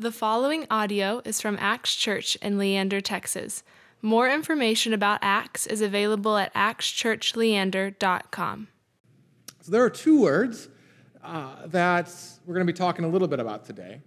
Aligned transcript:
The 0.00 0.10
following 0.10 0.66
audio 0.70 1.20
is 1.26 1.42
from 1.42 1.58
Acts 1.60 1.94
Church 1.94 2.34
in 2.36 2.56
Leander, 2.56 3.02
Texas. 3.02 3.62
More 4.00 4.30
information 4.30 4.94
about 4.94 5.18
Acts 5.20 5.66
is 5.66 5.82
available 5.82 6.38
at 6.38 6.54
actschurchleander.com. 6.54 8.68
So 9.60 9.70
there 9.70 9.84
are 9.84 9.90
two 9.90 10.22
words 10.22 10.70
uh, 11.22 11.66
that 11.66 12.10
we're 12.46 12.54
going 12.54 12.66
to 12.66 12.72
be 12.72 12.78
talking 12.78 13.04
a 13.04 13.08
little 13.08 13.28
bit 13.28 13.40
about 13.40 13.66
today 13.66 14.00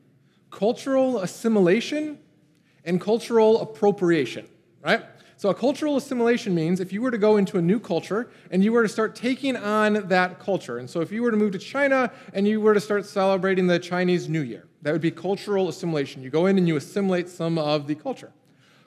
cultural 0.50 1.20
assimilation 1.20 2.18
and 2.86 3.00
cultural 3.00 3.62
appropriation, 3.62 4.48
right? 4.84 5.04
So, 5.38 5.50
a 5.50 5.54
cultural 5.54 5.98
assimilation 5.98 6.56
means 6.56 6.80
if 6.80 6.92
you 6.92 7.04
were 7.04 7.12
to 7.12 7.20
go 7.20 7.38
into 7.38 7.60
a 7.60 7.62
new 7.62 7.80
culture 7.80 8.32
and 8.50 8.64
you 8.64 8.74
were 8.74 8.82
to 8.82 8.90
start 8.90 9.16
taking 9.16 9.56
on 9.56 10.08
that 10.08 10.40
culture. 10.40 10.80
And 10.80 10.90
so, 10.90 11.02
if 11.02 11.12
you 11.12 11.22
were 11.22 11.30
to 11.30 11.38
move 11.38 11.52
to 11.52 11.60
China 11.60 12.12
and 12.34 12.48
you 12.48 12.62
were 12.62 12.74
to 12.74 12.82
start 12.82 13.06
celebrating 13.06 13.68
the 13.68 13.78
Chinese 13.78 14.28
New 14.28 14.42
Year, 14.42 14.66
that 14.84 14.92
would 14.92 15.02
be 15.02 15.12
cultural 15.12 15.70
assimilation. 15.70 16.22
You 16.22 16.30
go 16.30 16.46
in 16.46 16.58
and 16.58 16.68
you 16.68 16.76
assimilate 16.76 17.30
some 17.30 17.58
of 17.58 17.88
the 17.88 17.96
culture. 17.96 18.32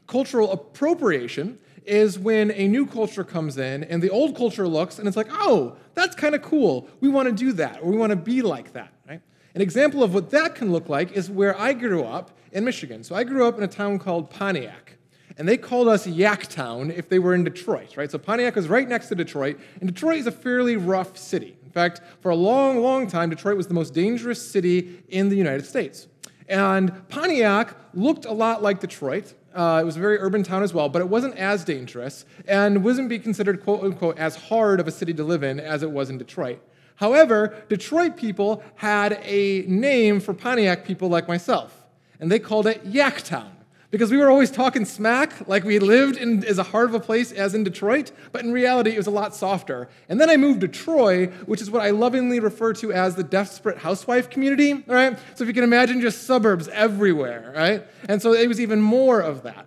Cultural 0.06 0.52
appropriation 0.52 1.59
is 1.84 2.18
when 2.18 2.50
a 2.52 2.68
new 2.68 2.87
culture 2.87 3.24
comes 3.24 3.59
in 3.59 3.84
and 3.84 4.02
the 4.02 4.10
old 4.10 4.37
culture 4.37 4.68
looks 4.68 4.98
and 4.98 5.09
it's 5.09 5.16
like, 5.16 5.28
oh, 5.30 5.77
that's 5.95 6.14
kind 6.14 6.34
of 6.34 6.42
cool. 6.42 6.88
We 7.01 7.09
want 7.09 7.28
to 7.28 7.34
do 7.34 7.52
that 7.52 7.80
or 7.82 7.90
we 7.90 7.96
want 7.96 8.10
to 8.10 8.16
be 8.16 8.42
like 8.42 8.73
that, 8.74 8.92
right? 9.09 9.20
An 9.54 9.60
example 9.60 10.02
of 10.02 10.12
what 10.12 10.30
that 10.30 10.54
can 10.54 10.70
look 10.70 10.88
like 10.88 11.12
is 11.12 11.30
where 11.30 11.59
I 11.59 11.73
grew 11.73 12.04
up 12.04 12.30
in 12.52 12.65
Michigan. 12.65 13.02
So 13.02 13.15
I 13.15 13.24
grew 13.24 13.46
up 13.46 13.56
in 13.56 13.65
a 13.65 13.68
town 13.68 13.98
called 13.98 14.30
Pontiac 14.30 14.96
and 15.38 15.48
they 15.48 15.56
called 15.56 15.88
us 15.88 16.06
Yacktown 16.06 16.96
if 16.96 17.09
they 17.09 17.18
were 17.18 17.34
in 17.34 17.45
Detroit, 17.45 17.96
right? 17.96 18.10
So 18.10 18.18
Pontiac 18.18 18.56
was 18.56 18.68
right 18.68 18.88
next 18.88 19.09
to 19.09 19.15
Detroit, 19.15 19.59
and 19.80 19.92
Detroit 19.92 20.18
is 20.18 20.26
a 20.26 20.32
fairly 20.32 20.76
rough 20.76 21.18
city. 21.18 21.56
In 21.76 21.82
fact, 21.82 22.00
for 22.22 22.30
a 22.30 22.34
long, 22.34 22.80
long 22.80 23.06
time, 23.06 23.28
Detroit 23.28 23.54
was 23.58 23.66
the 23.66 23.74
most 23.74 23.92
dangerous 23.92 24.40
city 24.40 25.02
in 25.10 25.28
the 25.28 25.36
United 25.36 25.66
States. 25.66 26.08
And 26.48 27.06
Pontiac 27.10 27.76
looked 27.92 28.24
a 28.24 28.32
lot 28.32 28.62
like 28.62 28.80
Detroit. 28.80 29.34
Uh, 29.54 29.80
it 29.82 29.84
was 29.84 29.98
a 29.98 30.00
very 30.00 30.18
urban 30.18 30.42
town 30.42 30.62
as 30.62 30.72
well, 30.72 30.88
but 30.88 31.02
it 31.02 31.09
wasn't 31.10 31.36
as 31.36 31.66
dangerous 31.66 32.24
and 32.48 32.82
wasn't 32.82 33.10
be 33.10 33.18
considered, 33.18 33.62
quote 33.62 33.84
unquote, 33.84 34.16
as 34.16 34.36
hard 34.36 34.80
of 34.80 34.88
a 34.88 34.90
city 34.90 35.12
to 35.12 35.23
live 35.23 35.42
in 35.42 35.60
as 35.60 35.82
it 35.82 35.90
was 35.90 36.09
in 36.09 36.16
Detroit. 36.16 36.60
However, 36.95 37.54
Detroit 37.68 38.16
people 38.16 38.62
had 38.76 39.20
a 39.23 39.66
name 39.66 40.18
for 40.18 40.32
Pontiac 40.32 40.86
people 40.86 41.10
like 41.10 41.29
myself, 41.29 41.84
and 42.18 42.32
they 42.32 42.38
called 42.38 42.66
it 42.66 42.90
Yacktown 42.90 43.51
because 43.96 44.10
we 44.10 44.18
were 44.18 44.28
always 44.28 44.50
talking 44.50 44.84
smack 44.84 45.48
like 45.48 45.64
we 45.64 45.78
lived 45.78 46.18
in 46.18 46.44
as 46.44 46.58
hard 46.58 46.90
of 46.90 46.94
a 46.94 47.00
place 47.00 47.32
as 47.32 47.54
in 47.54 47.64
Detroit, 47.64 48.12
but 48.30 48.44
in 48.44 48.52
reality 48.52 48.90
it 48.90 48.98
was 48.98 49.06
a 49.06 49.10
lot 49.10 49.34
softer. 49.34 49.88
And 50.10 50.20
then 50.20 50.28
I 50.28 50.36
moved 50.36 50.60
to 50.60 50.68
Troy, 50.68 51.28
which 51.46 51.62
is 51.62 51.70
what 51.70 51.80
I 51.80 51.92
lovingly 51.92 52.38
refer 52.38 52.74
to 52.74 52.92
as 52.92 53.14
the 53.14 53.22
desperate 53.22 53.78
housewife 53.78 54.28
community, 54.28 54.72
all 54.72 54.94
right? 54.94 55.18
So 55.34 55.44
if 55.44 55.48
you 55.48 55.54
can 55.54 55.64
imagine 55.64 56.02
just 56.02 56.24
suburbs 56.24 56.68
everywhere, 56.68 57.54
right? 57.56 57.86
And 58.06 58.20
so 58.20 58.34
it 58.34 58.46
was 58.46 58.60
even 58.60 58.82
more 58.82 59.20
of 59.20 59.44
that. 59.44 59.66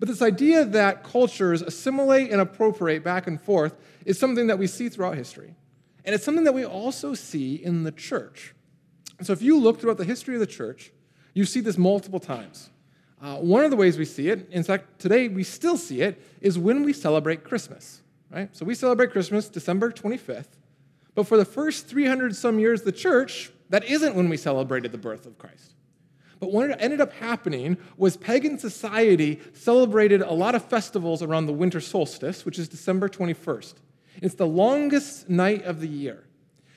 But 0.00 0.08
this 0.08 0.20
idea 0.20 0.64
that 0.64 1.04
cultures 1.04 1.62
assimilate 1.62 2.32
and 2.32 2.40
appropriate 2.40 3.04
back 3.04 3.28
and 3.28 3.40
forth 3.40 3.76
is 4.04 4.18
something 4.18 4.48
that 4.48 4.58
we 4.58 4.66
see 4.66 4.88
throughout 4.88 5.16
history. 5.16 5.54
And 6.04 6.12
it's 6.12 6.24
something 6.24 6.42
that 6.42 6.54
we 6.54 6.66
also 6.66 7.14
see 7.14 7.54
in 7.54 7.84
the 7.84 7.92
church. 7.92 8.52
So 9.22 9.32
if 9.32 9.42
you 9.42 9.60
look 9.60 9.80
throughout 9.80 9.98
the 9.98 10.04
history 10.04 10.34
of 10.34 10.40
the 10.40 10.46
church, 10.48 10.90
you 11.34 11.44
see 11.44 11.60
this 11.60 11.78
multiple 11.78 12.18
times. 12.18 12.70
Uh, 13.22 13.36
one 13.36 13.64
of 13.64 13.70
the 13.70 13.76
ways 13.76 13.98
we 13.98 14.04
see 14.04 14.28
it, 14.30 14.48
in 14.50 14.62
fact, 14.62 14.98
today 14.98 15.28
we 15.28 15.44
still 15.44 15.76
see 15.76 16.00
it, 16.00 16.20
is 16.40 16.58
when 16.58 16.82
we 16.84 16.92
celebrate 16.92 17.44
Christmas, 17.44 18.00
right? 18.30 18.48
So 18.56 18.64
we 18.64 18.74
celebrate 18.74 19.12
Christmas 19.12 19.48
December 19.48 19.92
25th, 19.92 20.56
but 21.14 21.26
for 21.26 21.36
the 21.36 21.44
first 21.44 21.86
300 21.86 22.34
some 22.34 22.58
years 22.58 22.80
of 22.80 22.86
the 22.86 22.92
church, 22.92 23.50
that 23.68 23.84
isn't 23.84 24.14
when 24.14 24.28
we 24.28 24.36
celebrated 24.36 24.90
the 24.90 24.98
birth 24.98 25.26
of 25.26 25.38
Christ. 25.38 25.74
But 26.38 26.52
what 26.52 26.80
ended 26.80 27.02
up 27.02 27.12
happening 27.12 27.76
was 27.98 28.16
pagan 28.16 28.58
society 28.58 29.40
celebrated 29.52 30.22
a 30.22 30.32
lot 30.32 30.54
of 30.54 30.64
festivals 30.64 31.22
around 31.22 31.44
the 31.44 31.52
winter 31.52 31.80
solstice, 31.80 32.46
which 32.46 32.58
is 32.58 32.68
December 32.68 33.10
21st. 33.10 33.74
It's 34.22 34.34
the 34.34 34.46
longest 34.46 35.28
night 35.28 35.64
of 35.64 35.80
the 35.80 35.88
year. 35.88 36.24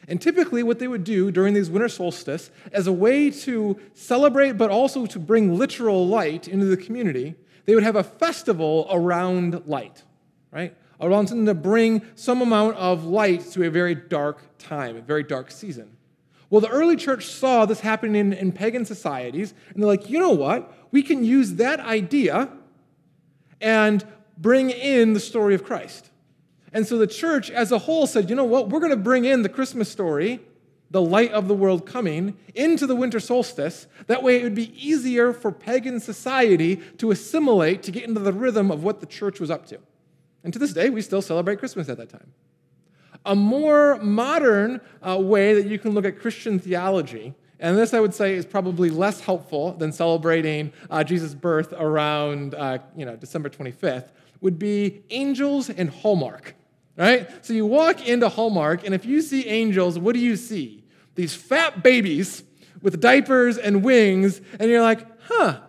And 0.07 0.21
typically, 0.21 0.63
what 0.63 0.79
they 0.79 0.87
would 0.87 1.03
do 1.03 1.31
during 1.31 1.53
these 1.53 1.69
winter 1.69 1.89
solstice, 1.89 2.51
as 2.71 2.87
a 2.87 2.93
way 2.93 3.29
to 3.29 3.79
celebrate 3.93 4.53
but 4.53 4.69
also 4.69 5.05
to 5.05 5.19
bring 5.19 5.57
literal 5.57 6.07
light 6.07 6.47
into 6.47 6.65
the 6.65 6.77
community, 6.77 7.35
they 7.65 7.75
would 7.75 7.83
have 7.83 7.95
a 7.95 8.03
festival 8.03 8.87
around 8.91 9.65
light, 9.65 10.03
right? 10.51 10.75
Around 10.99 11.27
something 11.27 11.45
to 11.45 11.53
bring 11.53 12.01
some 12.15 12.41
amount 12.41 12.75
of 12.77 13.05
light 13.05 13.41
to 13.51 13.63
a 13.63 13.69
very 13.69 13.95
dark 13.95 14.57
time, 14.57 14.97
a 14.97 15.01
very 15.01 15.23
dark 15.23 15.51
season. 15.51 15.95
Well, 16.49 16.61
the 16.61 16.69
early 16.69 16.95
church 16.95 17.25
saw 17.25 17.65
this 17.65 17.79
happening 17.79 18.15
in, 18.15 18.33
in 18.33 18.51
pagan 18.51 18.85
societies, 18.85 19.53
and 19.73 19.81
they're 19.81 19.87
like, 19.87 20.09
you 20.09 20.19
know 20.19 20.31
what? 20.31 20.71
We 20.91 21.01
can 21.01 21.23
use 21.23 21.53
that 21.53 21.79
idea 21.79 22.49
and 23.59 24.05
bring 24.37 24.69
in 24.69 25.13
the 25.13 25.19
story 25.19 25.55
of 25.55 25.63
Christ. 25.63 26.11
And 26.73 26.87
so 26.87 26.97
the 26.97 27.07
church 27.07 27.51
as 27.51 27.71
a 27.71 27.77
whole 27.77 28.07
said, 28.07 28.29
you 28.29 28.35
know 28.35 28.43
what? 28.43 28.69
We're 28.69 28.79
going 28.79 28.89
to 28.91 28.97
bring 28.97 29.25
in 29.25 29.43
the 29.43 29.49
Christmas 29.49 29.89
story, 29.89 30.39
the 30.89 31.01
light 31.01 31.31
of 31.31 31.47
the 31.47 31.53
world 31.53 31.85
coming, 31.85 32.35
into 32.55 32.87
the 32.87 32.95
winter 32.95 33.19
solstice. 33.19 33.85
That 34.07 34.23
way 34.23 34.39
it 34.39 34.43
would 34.43 34.55
be 34.55 34.73
easier 34.75 35.33
for 35.33 35.51
pagan 35.51 35.99
society 35.99 36.77
to 36.97 37.11
assimilate, 37.11 37.83
to 37.83 37.91
get 37.91 38.03
into 38.03 38.19
the 38.19 38.33
rhythm 38.33 38.71
of 38.71 38.83
what 38.83 38.99
the 38.99 39.05
church 39.05 39.39
was 39.39 39.51
up 39.51 39.67
to. 39.67 39.79
And 40.43 40.51
to 40.51 40.59
this 40.59 40.73
day, 40.73 40.89
we 40.89 41.01
still 41.01 41.21
celebrate 41.21 41.59
Christmas 41.59 41.87
at 41.89 41.97
that 41.97 42.09
time. 42.09 42.33
A 43.25 43.35
more 43.35 43.97
modern 44.01 44.81
uh, 45.01 45.17
way 45.17 45.53
that 45.53 45.67
you 45.67 45.79
can 45.79 45.91
look 45.91 46.05
at 46.05 46.19
Christian 46.19 46.59
theology, 46.59 47.33
and 47.59 47.77
this 47.77 47.93
I 47.93 48.01
would 48.01 48.13
say 48.13 48.33
is 48.33 48.45
probably 48.45 48.89
less 48.89 49.21
helpful 49.21 49.73
than 49.73 49.93
celebrating 49.93 50.73
uh, 50.89 51.03
Jesus' 51.05 51.33
birth 51.33 51.71
around 51.77 52.55
uh, 52.55 52.79
you 52.97 53.05
know, 53.05 53.15
December 53.15 53.49
25th, 53.49 54.09
would 54.41 54.59
be 54.59 55.03
angels 55.09 55.69
and 55.69 55.89
Hallmark 55.89 56.55
right? 56.97 57.29
So 57.45 57.53
you 57.53 57.65
walk 57.65 58.07
into 58.07 58.29
Hallmark, 58.29 58.85
and 58.85 58.93
if 58.93 59.05
you 59.05 59.21
see 59.21 59.47
angels, 59.47 59.97
what 59.97 60.13
do 60.13 60.19
you 60.19 60.35
see? 60.35 60.83
These 61.15 61.35
fat 61.35 61.83
babies 61.83 62.43
with 62.81 62.99
diapers 62.99 63.57
and 63.57 63.83
wings, 63.83 64.41
and 64.59 64.69
you're 64.69 64.81
like, 64.81 65.05
huh, 65.21 65.59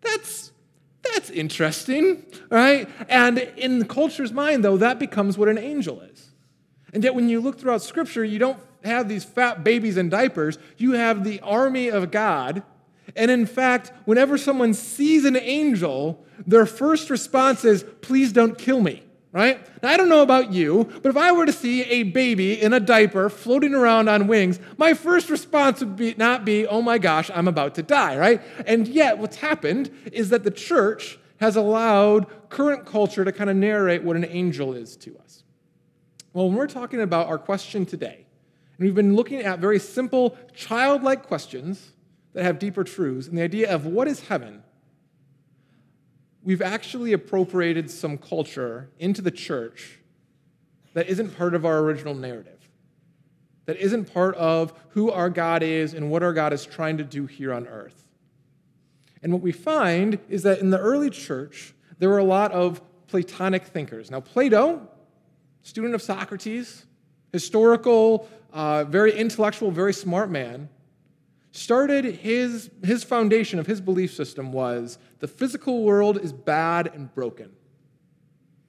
that's 0.00 0.52
that's 1.02 1.30
interesting, 1.30 2.24
right? 2.48 2.88
And 3.08 3.38
in 3.38 3.80
the 3.80 3.84
culture's 3.84 4.32
mind, 4.32 4.64
though, 4.64 4.76
that 4.76 4.98
becomes 4.98 5.36
what 5.36 5.48
an 5.48 5.58
angel 5.58 6.00
is. 6.00 6.30
And 6.94 7.02
yet, 7.02 7.14
when 7.14 7.28
you 7.28 7.40
look 7.40 7.58
throughout 7.58 7.82
Scripture, 7.82 8.24
you 8.24 8.38
don't 8.38 8.58
have 8.84 9.08
these 9.08 9.24
fat 9.24 9.64
babies 9.64 9.96
in 9.96 10.08
diapers. 10.08 10.58
You 10.78 10.92
have 10.92 11.24
the 11.24 11.40
army 11.40 11.88
of 11.88 12.10
God. 12.10 12.62
And 13.16 13.30
in 13.30 13.46
fact, 13.46 13.92
whenever 14.04 14.38
someone 14.38 14.74
sees 14.74 15.24
an 15.24 15.36
angel, 15.36 16.24
their 16.46 16.66
first 16.66 17.10
response 17.10 17.64
is, 17.64 17.84
please 18.00 18.32
don't 18.32 18.56
kill 18.56 18.80
me 18.80 19.02
right? 19.32 19.60
Now, 19.82 19.88
I 19.88 19.96
don't 19.96 20.10
know 20.10 20.22
about 20.22 20.52
you, 20.52 20.90
but 21.02 21.08
if 21.08 21.16
I 21.16 21.32
were 21.32 21.46
to 21.46 21.52
see 21.52 21.82
a 21.84 22.02
baby 22.02 22.60
in 22.60 22.72
a 22.72 22.80
diaper 22.80 23.30
floating 23.30 23.74
around 23.74 24.08
on 24.08 24.26
wings, 24.26 24.60
my 24.76 24.92
first 24.94 25.30
response 25.30 25.80
would 25.80 25.96
be 25.96 26.14
not 26.18 26.44
be, 26.44 26.66
oh 26.66 26.82
my 26.82 26.98
gosh, 26.98 27.30
I'm 27.34 27.48
about 27.48 27.74
to 27.76 27.82
die, 27.82 28.16
right? 28.16 28.42
And 28.66 28.86
yet, 28.86 29.18
what's 29.18 29.36
happened 29.36 29.90
is 30.12 30.28
that 30.28 30.44
the 30.44 30.50
church 30.50 31.18
has 31.38 31.56
allowed 31.56 32.26
current 32.50 32.84
culture 32.84 33.24
to 33.24 33.32
kind 33.32 33.50
of 33.50 33.56
narrate 33.56 34.04
what 34.04 34.16
an 34.16 34.26
angel 34.26 34.74
is 34.74 34.96
to 34.98 35.18
us. 35.18 35.42
Well, 36.32 36.48
when 36.48 36.56
we're 36.56 36.66
talking 36.66 37.00
about 37.00 37.26
our 37.26 37.38
question 37.38 37.84
today, 37.86 38.26
and 38.78 38.86
we've 38.86 38.94
been 38.94 39.16
looking 39.16 39.40
at 39.40 39.58
very 39.58 39.78
simple, 39.78 40.36
childlike 40.54 41.26
questions 41.26 41.92
that 42.34 42.44
have 42.44 42.58
deeper 42.58 42.84
truths, 42.84 43.28
and 43.28 43.36
the 43.36 43.42
idea 43.42 43.74
of 43.74 43.86
what 43.86 44.08
is 44.08 44.20
heaven 44.20 44.62
we've 46.42 46.62
actually 46.62 47.12
appropriated 47.12 47.90
some 47.90 48.18
culture 48.18 48.90
into 48.98 49.22
the 49.22 49.30
church 49.30 49.98
that 50.94 51.08
isn't 51.08 51.36
part 51.36 51.54
of 51.54 51.64
our 51.64 51.78
original 51.78 52.14
narrative, 52.14 52.68
that 53.66 53.76
isn't 53.76 54.12
part 54.12 54.34
of 54.34 54.72
who 54.90 55.10
our 55.10 55.30
God 55.30 55.62
is 55.62 55.94
and 55.94 56.10
what 56.10 56.22
our 56.22 56.32
God 56.32 56.52
is 56.52 56.66
trying 56.66 56.98
to 56.98 57.04
do 57.04 57.26
here 57.26 57.52
on 57.52 57.66
earth. 57.66 58.04
And 59.22 59.32
what 59.32 59.40
we 59.40 59.52
find 59.52 60.18
is 60.28 60.42
that 60.42 60.58
in 60.58 60.70
the 60.70 60.78
early 60.78 61.10
church, 61.10 61.74
there 61.98 62.08
were 62.08 62.18
a 62.18 62.24
lot 62.24 62.52
of 62.52 62.82
Platonic 63.06 63.64
thinkers. 63.64 64.10
Now, 64.10 64.20
Plato, 64.20 64.88
student 65.62 65.94
of 65.94 66.02
Socrates, 66.02 66.86
historical, 67.30 68.28
uh, 68.52 68.84
very 68.84 69.16
intellectual, 69.16 69.70
very 69.70 69.92
smart 69.92 70.30
man, 70.30 70.68
started 71.52 72.04
his, 72.04 72.70
his 72.82 73.04
foundation 73.04 73.58
of 73.58 73.66
his 73.66 73.80
belief 73.80 74.12
system 74.12 74.52
was 74.52 74.98
the 75.20 75.28
physical 75.28 75.84
world 75.84 76.18
is 76.18 76.32
bad 76.32 76.90
and 76.94 77.14
broken. 77.14 77.44
And 77.44 77.54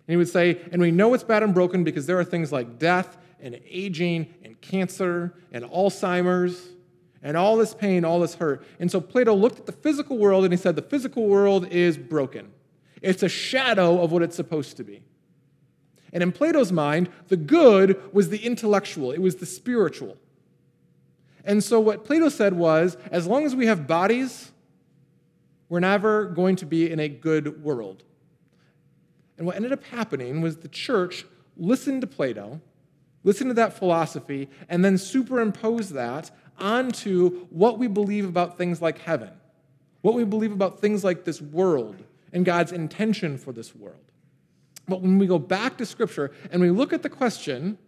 he 0.07 0.17
would 0.17 0.29
say, 0.29 0.59
and 0.71 0.81
we 0.81 0.91
know 0.91 1.13
it's 1.13 1.23
bad 1.23 1.43
and 1.43 1.53
broken 1.53 1.83
because 1.83 2.05
there 2.05 2.19
are 2.19 2.25
things 2.25 2.51
like 2.51 2.77
death 2.77 3.17
and 3.39 3.59
aging 3.67 4.33
and 4.43 4.59
cancer 4.59 5.33
and 5.51 5.63
Alzheimer's 5.63 6.69
and 7.21 7.37
all 7.37 7.55
this 7.55 7.73
pain, 7.73 8.03
all 8.03 8.19
this 8.19 8.35
hurt. 8.35 8.65
And 8.79 8.91
so 8.91 8.99
Plato 8.99 9.33
looked 9.33 9.59
at 9.59 9.65
the 9.65 9.71
physical 9.71 10.17
world 10.17 10.43
and 10.43 10.51
he 10.51 10.57
said, 10.57 10.75
the 10.75 10.81
physical 10.81 11.25
world 11.27 11.67
is 11.67 11.97
broken. 11.97 12.51
It's 13.01 13.23
a 13.23 13.29
shadow 13.29 14.01
of 14.01 14.11
what 14.11 14.21
it's 14.21 14.35
supposed 14.35 14.75
to 14.77 14.83
be. 14.83 15.03
And 16.11 16.21
in 16.21 16.33
Plato's 16.33 16.71
mind, 16.71 17.09
the 17.29 17.37
good 17.37 18.13
was 18.13 18.29
the 18.29 18.45
intellectual, 18.45 19.11
it 19.11 19.21
was 19.21 19.37
the 19.37 19.45
spiritual. 19.45 20.17
And 21.43 21.63
so, 21.63 21.79
what 21.79 22.05
Plato 22.05 22.29
said 22.29 22.53
was 22.53 22.97
as 23.11 23.27
long 23.27 23.45
as 23.45 23.55
we 23.55 23.65
have 23.65 23.87
bodies 23.87 24.53
we're 25.73 25.79
never 25.79 26.25
going 26.25 26.55
to 26.57 26.67
be 26.67 26.91
in 26.91 26.99
a 26.99 27.09
good 27.09 27.63
world. 27.63 28.03
And 29.39 29.47
what 29.47 29.55
ended 29.55 29.71
up 29.71 29.83
happening 29.85 30.39
was 30.39 30.57
the 30.57 30.67
church 30.67 31.25
listened 31.57 32.01
to 32.01 32.07
Plato, 32.07 32.61
listened 33.23 33.49
to 33.49 33.55
that 33.55 33.73
philosophy, 33.73 34.49
and 34.69 34.85
then 34.85 34.99
superimposed 34.99 35.93
that 35.93 36.29
onto 36.59 37.47
what 37.47 37.79
we 37.79 37.87
believe 37.87 38.25
about 38.25 38.55
things 38.55 38.83
like 38.83 38.99
heaven, 38.99 39.31
what 40.01 40.13
we 40.13 40.23
believe 40.23 40.51
about 40.51 40.79
things 40.79 41.03
like 41.03 41.23
this 41.23 41.41
world 41.41 42.03
and 42.31 42.45
God's 42.45 42.71
intention 42.71 43.39
for 43.39 43.51
this 43.51 43.75
world. 43.75 44.11
But 44.87 45.01
when 45.01 45.17
we 45.17 45.25
go 45.25 45.39
back 45.39 45.79
to 45.79 45.87
Scripture 45.87 46.31
and 46.51 46.61
we 46.61 46.69
look 46.69 46.93
at 46.93 47.01
the 47.01 47.09
question, 47.09 47.79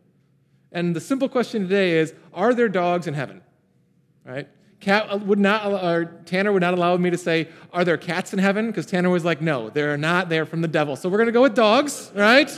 and 0.76 0.96
the 0.96 1.00
simple 1.00 1.28
question 1.30 1.64
today 1.64 1.94
is 1.98 2.14
Are 2.34 2.54
there 2.54 2.70
dogs 2.70 3.08
in 3.08 3.16
heaven? 3.16 3.42
Right? 4.26 4.48
Cat 4.82 5.08
uh, 5.10 5.18
would 5.18 5.40
not, 5.40 5.66
or 5.66 6.06
Tanner 6.26 6.52
would 6.52 6.62
not 6.62 6.74
allow 6.74 6.98
me 6.98 7.10
to 7.10 7.18
say, 7.18 7.48
Are 7.72 7.86
there 7.86 7.98
cats 7.98 8.34
in 8.34 8.40
heaven? 8.40 8.68
Because 8.68 8.86
Tanner 8.86 9.10
was 9.10 9.24
like, 9.24 9.42
No, 9.42 9.70
they're 9.70 9.98
not. 9.98 10.28
They're 10.28 10.46
from 10.46 10.62
the 10.62 10.68
devil. 10.68 10.98
So 10.98 11.08
we're 11.10 11.18
going 11.18 11.28
to 11.28 11.32
go 11.32 11.42
with 11.42 11.56
dogs, 11.56 12.12
right? 12.14 12.52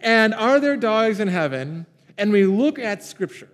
And 0.00 0.32
are 0.34 0.58
there 0.58 0.76
dogs 0.76 1.20
in 1.20 1.28
heaven? 1.28 1.84
And 2.16 2.32
we 2.32 2.46
look 2.46 2.78
at 2.78 3.04
Scripture. 3.04 3.50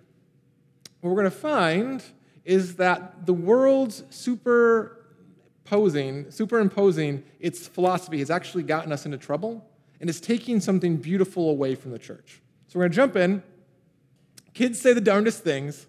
What 1.01 1.09
we're 1.09 1.21
going 1.21 1.31
to 1.31 1.37
find 1.37 2.01
is 2.45 2.77
that 2.77 3.25
the 3.25 3.33
world's 3.33 4.03
superposing, 4.09 5.01
superimposing 6.31 7.25
its 7.41 7.67
philosophy 7.67 8.19
has 8.19 8.29
actually 8.29 8.63
gotten 8.63 8.93
us 8.93 9.05
into 9.05 9.17
trouble 9.17 9.69
and 9.99 10.09
is 10.09 10.21
taking 10.21 10.61
something 10.61 10.95
beautiful 10.95 11.49
away 11.49 11.75
from 11.75 11.91
the 11.91 11.99
church. 11.99 12.39
So 12.73 12.79
we're 12.79 12.85
going 12.85 12.91
to 12.93 12.95
jump 12.95 13.15
in. 13.17 13.43
Kids 14.55 14.81
say 14.81 14.93
the 14.93 15.01
darndest 15.01 15.43
things. 15.43 15.85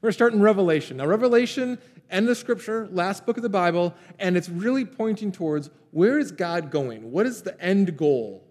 We're 0.00 0.08
going 0.08 0.10
to 0.10 0.14
start 0.14 0.32
in 0.32 0.42
Revelation. 0.42 0.96
Now, 0.96 1.06
Revelation, 1.06 1.78
end 2.10 2.28
of 2.28 2.36
scripture, 2.36 2.88
last 2.90 3.24
book 3.24 3.36
of 3.36 3.44
the 3.44 3.48
Bible, 3.48 3.94
and 4.18 4.36
it's 4.36 4.48
really 4.48 4.84
pointing 4.84 5.30
towards 5.30 5.70
where 5.92 6.18
is 6.18 6.32
God 6.32 6.72
going? 6.72 7.12
What 7.12 7.26
is 7.26 7.42
the 7.42 7.56
end 7.62 7.96
goal? 7.96 8.42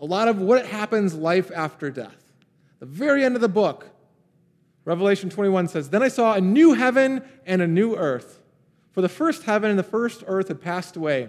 A 0.00 0.06
lot 0.06 0.26
of 0.26 0.38
what 0.40 0.64
happens 0.64 1.12
life 1.12 1.50
after 1.54 1.90
death. 1.90 2.32
The 2.78 2.86
very 2.86 3.26
end 3.26 3.34
of 3.34 3.42
the 3.42 3.48
book, 3.48 3.90
Revelation 4.86 5.28
21 5.28 5.68
says, 5.68 5.90
Then 5.90 6.02
I 6.02 6.08
saw 6.08 6.32
a 6.32 6.40
new 6.40 6.72
heaven 6.72 7.22
and 7.44 7.60
a 7.60 7.66
new 7.66 7.94
earth. 7.94 8.40
For 8.92 9.02
the 9.02 9.08
first 9.10 9.42
heaven 9.42 9.68
and 9.68 9.78
the 9.78 9.82
first 9.82 10.24
earth 10.26 10.48
had 10.48 10.62
passed 10.62 10.96
away. 10.96 11.28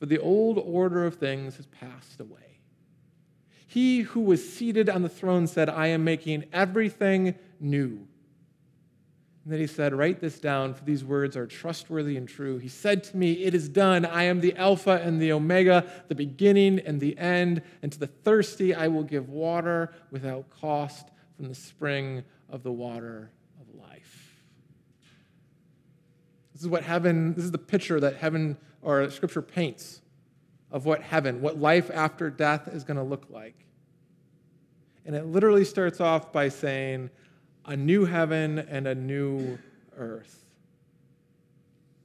for 0.00 0.06
the 0.06 0.18
old 0.18 0.58
order 0.58 1.04
of 1.04 1.16
things 1.16 1.56
has 1.56 1.66
passed 1.66 2.20
away. 2.20 2.58
He 3.66 4.00
who 4.00 4.20
was 4.20 4.52
seated 4.52 4.88
on 4.88 5.02
the 5.02 5.08
throne 5.10 5.46
said, 5.46 5.68
I 5.68 5.88
am 5.88 6.02
making 6.02 6.46
everything 6.52 7.34
new. 7.60 8.08
And 9.44 9.52
then 9.52 9.60
he 9.60 9.66
said, 9.66 9.94
Write 9.94 10.20
this 10.20 10.40
down, 10.40 10.72
for 10.72 10.82
these 10.84 11.04
words 11.04 11.36
are 11.36 11.46
trustworthy 11.46 12.16
and 12.16 12.26
true. 12.26 12.56
He 12.56 12.68
said 12.68 13.04
to 13.04 13.16
me, 13.16 13.32
It 13.44 13.54
is 13.54 13.68
done. 13.68 14.06
I 14.06 14.24
am 14.24 14.40
the 14.40 14.56
Alpha 14.56 15.00
and 15.04 15.20
the 15.20 15.32
Omega, 15.32 15.88
the 16.08 16.14
beginning 16.14 16.80
and 16.80 16.98
the 16.98 17.16
end. 17.18 17.62
And 17.82 17.92
to 17.92 17.98
the 17.98 18.06
thirsty, 18.06 18.74
I 18.74 18.88
will 18.88 19.04
give 19.04 19.28
water 19.28 19.92
without 20.10 20.48
cost 20.50 21.10
from 21.36 21.48
the 21.48 21.54
spring 21.54 22.24
of 22.48 22.62
the 22.62 22.72
water 22.72 23.30
of 23.60 23.74
life. 23.78 24.30
This 26.60 26.66
is 26.66 26.70
what 26.70 26.82
heaven, 26.82 27.32
this 27.32 27.46
is 27.46 27.52
the 27.52 27.56
picture 27.56 27.98
that 28.00 28.16
heaven 28.16 28.54
or 28.82 29.08
scripture 29.08 29.40
paints 29.40 30.02
of 30.70 30.84
what 30.84 31.00
heaven, 31.00 31.40
what 31.40 31.58
life 31.58 31.90
after 31.90 32.28
death 32.28 32.68
is 32.68 32.84
going 32.84 32.98
to 32.98 33.02
look 33.02 33.24
like. 33.30 33.64
And 35.06 35.16
it 35.16 35.24
literally 35.24 35.64
starts 35.64 36.02
off 36.02 36.34
by 36.34 36.50
saying, 36.50 37.08
a 37.64 37.74
new 37.74 38.04
heaven 38.04 38.58
and 38.58 38.86
a 38.86 38.94
new 38.94 39.58
earth. 39.96 40.44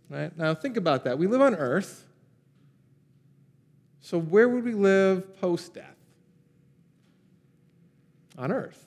Right? 0.10 0.38
Now, 0.38 0.56
think 0.56 0.78
about 0.78 1.04
that. 1.04 1.19
We 1.19 1.28
live 1.28 1.42
on 1.42 1.56
earth. 1.56 2.06
So, 4.00 4.18
where 4.18 4.48
would 4.48 4.63
we 4.63 4.74
live 4.74 5.36
post 5.42 5.74
death? 5.74 5.98
On 8.38 8.54
earth. 8.54 8.86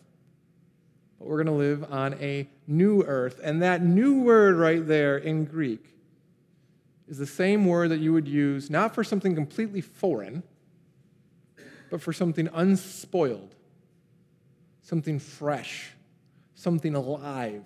But 1.19 1.29
we're 1.29 1.43
going 1.43 1.47
to 1.47 1.53
live 1.53 1.93
on 1.93 2.15
a 2.15 2.49
new 2.67 3.03
earth. 3.03 3.41
And 3.43 3.63
that 3.63 3.83
new 3.83 4.21
word 4.23 4.57
right 4.57 4.87
there 4.87 5.17
in 5.17 5.45
Greek 5.45 5.85
is 7.09 7.19
the 7.19 7.27
same 7.27 7.65
word 7.65 7.91
that 7.91 7.99
you 7.99 8.13
would 8.13 8.29
use 8.29 8.71
not 8.71 8.95
for 8.95 9.03
something 9.03 9.35
completely 9.35 9.81
foreign, 9.81 10.43
but 11.91 12.01
for 12.01 12.13
something 12.13 12.49
unspoiled, 12.53 13.55
something 14.83 15.19
fresh, 15.19 15.93
something 16.55 16.95
alive, 16.95 17.65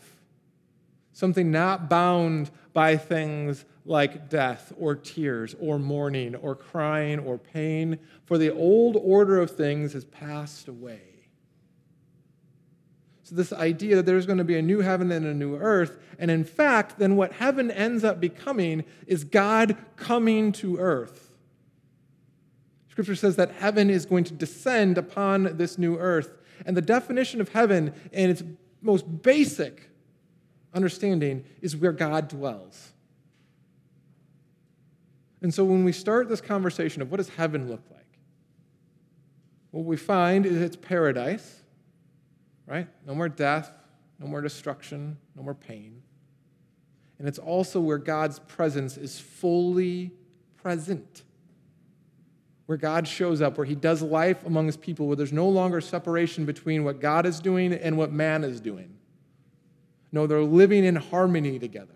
something 1.13 1.51
not 1.51 1.91
bound 1.91 2.51
by 2.73 2.97
things 2.97 3.65
like 3.85 4.31
death 4.31 4.73
or 4.79 4.95
tears 4.95 5.55
or 5.61 5.79
mourning 5.79 6.37
or 6.37 6.55
crying 6.55 7.19
or 7.19 7.37
pain, 7.37 7.99
for 8.25 8.39
the 8.39 8.53
old 8.53 8.97
order 8.97 9.41
of 9.41 9.51
things 9.51 9.93
has 9.93 10.05
passed 10.05 10.69
away. 10.69 11.12
This 13.35 13.51
idea 13.51 13.97
that 13.97 14.05
there's 14.05 14.27
going 14.27 14.39
to 14.39 14.45
be 14.45 14.59
a 14.59 14.63
new 14.63 14.81
heaven 14.81 15.11
and 15.11 15.25
a 15.25 15.33
new 15.33 15.57
earth, 15.57 15.99
and 16.19 16.31
in 16.31 16.45
fact, 16.45 16.99
then 16.99 17.17
what 17.17 17.33
heaven 17.33 17.71
ends 17.71 18.05
up 18.05 18.21
becoming 18.21 18.85
is 19.07 19.25
God 19.25 19.77
coming 19.97 20.53
to 20.53 20.77
earth. 20.77 21.33
Scripture 22.91 23.17
says 23.17 23.37
that 23.37 23.53
heaven 23.53 23.89
is 23.89 24.05
going 24.05 24.25
to 24.25 24.35
descend 24.35 24.99
upon 24.99 25.57
this 25.57 25.79
new 25.79 25.97
earth. 25.97 26.37
And 26.67 26.77
the 26.77 26.83
definition 26.83 27.41
of 27.41 27.49
heaven 27.49 27.95
in 28.13 28.29
its 28.29 28.43
most 28.83 29.23
basic 29.23 29.89
understanding 30.75 31.47
is 31.63 31.75
where 31.75 31.93
God 31.93 32.29
dwells. 32.29 32.93
And 35.41 35.55
so 35.55 35.65
when 35.65 35.85
we 35.85 35.93
start 35.93 36.29
this 36.29 36.43
conversation 36.43 37.01
of 37.01 37.11
what 37.11 37.17
does 37.17 37.31
heaven 37.31 37.67
look 37.67 37.83
like, 37.91 38.19
what 39.71 39.87
we 39.87 39.97
find 39.97 40.45
is 40.45 40.61
it's 40.61 40.77
paradise 40.77 41.62
right? 42.67 42.89
No 43.07 43.15
more 43.15 43.29
death, 43.29 43.73
no 44.19 44.27
more 44.27 44.41
destruction, 44.41 45.17
no 45.37 45.43
more 45.43 45.55
pain. 45.55 46.03
And 47.19 47.29
it's 47.29 47.39
also 47.39 47.81
where 47.81 47.99
God's 47.99 48.39
presence 48.41 48.97
is 48.97 49.19
fully 49.19 50.13
present. 50.57 51.23
Where 52.67 52.79
God 52.79 53.07
shows 53.07 53.43
up, 53.43 53.59
where 53.59 53.67
He 53.67 53.75
does 53.75 54.03
life 54.03 54.45
among 54.47 54.67
His 54.67 54.77
people, 54.77 55.07
where 55.07 55.17
there's 55.17 55.33
no 55.33 55.49
longer 55.49 55.81
separation 55.81 56.45
between 56.45 56.85
what 56.85 57.01
God 57.01 57.27
is 57.27 57.41
doing 57.41 57.73
and 57.73 57.97
what 57.97 58.13
man 58.13 58.45
is 58.45 58.61
doing. 58.61 58.97
No, 60.11 60.27
they're 60.27 60.41
living 60.41 60.85
in 60.85 60.97
harmony 60.97 61.59
together. 61.59 61.95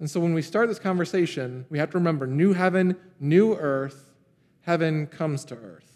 And 0.00 0.08
so 0.08 0.20
when 0.20 0.32
we 0.32 0.42
start 0.42 0.68
this 0.68 0.78
conversation, 0.78 1.66
we 1.70 1.78
have 1.78 1.90
to 1.90 1.98
remember 1.98 2.26
new 2.26 2.52
heaven, 2.52 2.96
new 3.18 3.54
earth, 3.56 4.14
heaven 4.62 5.06
comes 5.06 5.44
to 5.46 5.56
earth. 5.56 5.87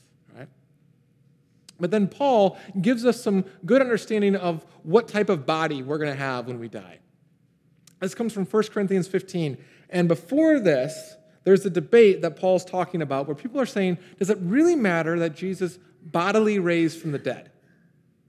But 1.82 1.90
then 1.90 2.06
Paul 2.06 2.56
gives 2.80 3.04
us 3.04 3.20
some 3.20 3.44
good 3.66 3.82
understanding 3.82 4.36
of 4.36 4.64
what 4.84 5.08
type 5.08 5.28
of 5.28 5.44
body 5.44 5.82
we're 5.82 5.98
going 5.98 6.12
to 6.12 6.16
have 6.16 6.46
when 6.46 6.60
we 6.60 6.68
die. 6.68 7.00
This 8.00 8.14
comes 8.14 8.32
from 8.32 8.46
1 8.46 8.62
Corinthians 8.68 9.08
15. 9.08 9.58
And 9.90 10.06
before 10.06 10.60
this, 10.60 11.16
there's 11.42 11.66
a 11.66 11.70
debate 11.70 12.22
that 12.22 12.36
Paul's 12.36 12.64
talking 12.64 13.02
about 13.02 13.26
where 13.26 13.34
people 13.34 13.60
are 13.60 13.66
saying, 13.66 13.98
does 14.20 14.30
it 14.30 14.38
really 14.40 14.76
matter 14.76 15.18
that 15.18 15.34
Jesus 15.34 15.80
bodily 16.00 16.60
raised 16.60 17.00
from 17.00 17.10
the 17.10 17.18
dead? 17.18 17.50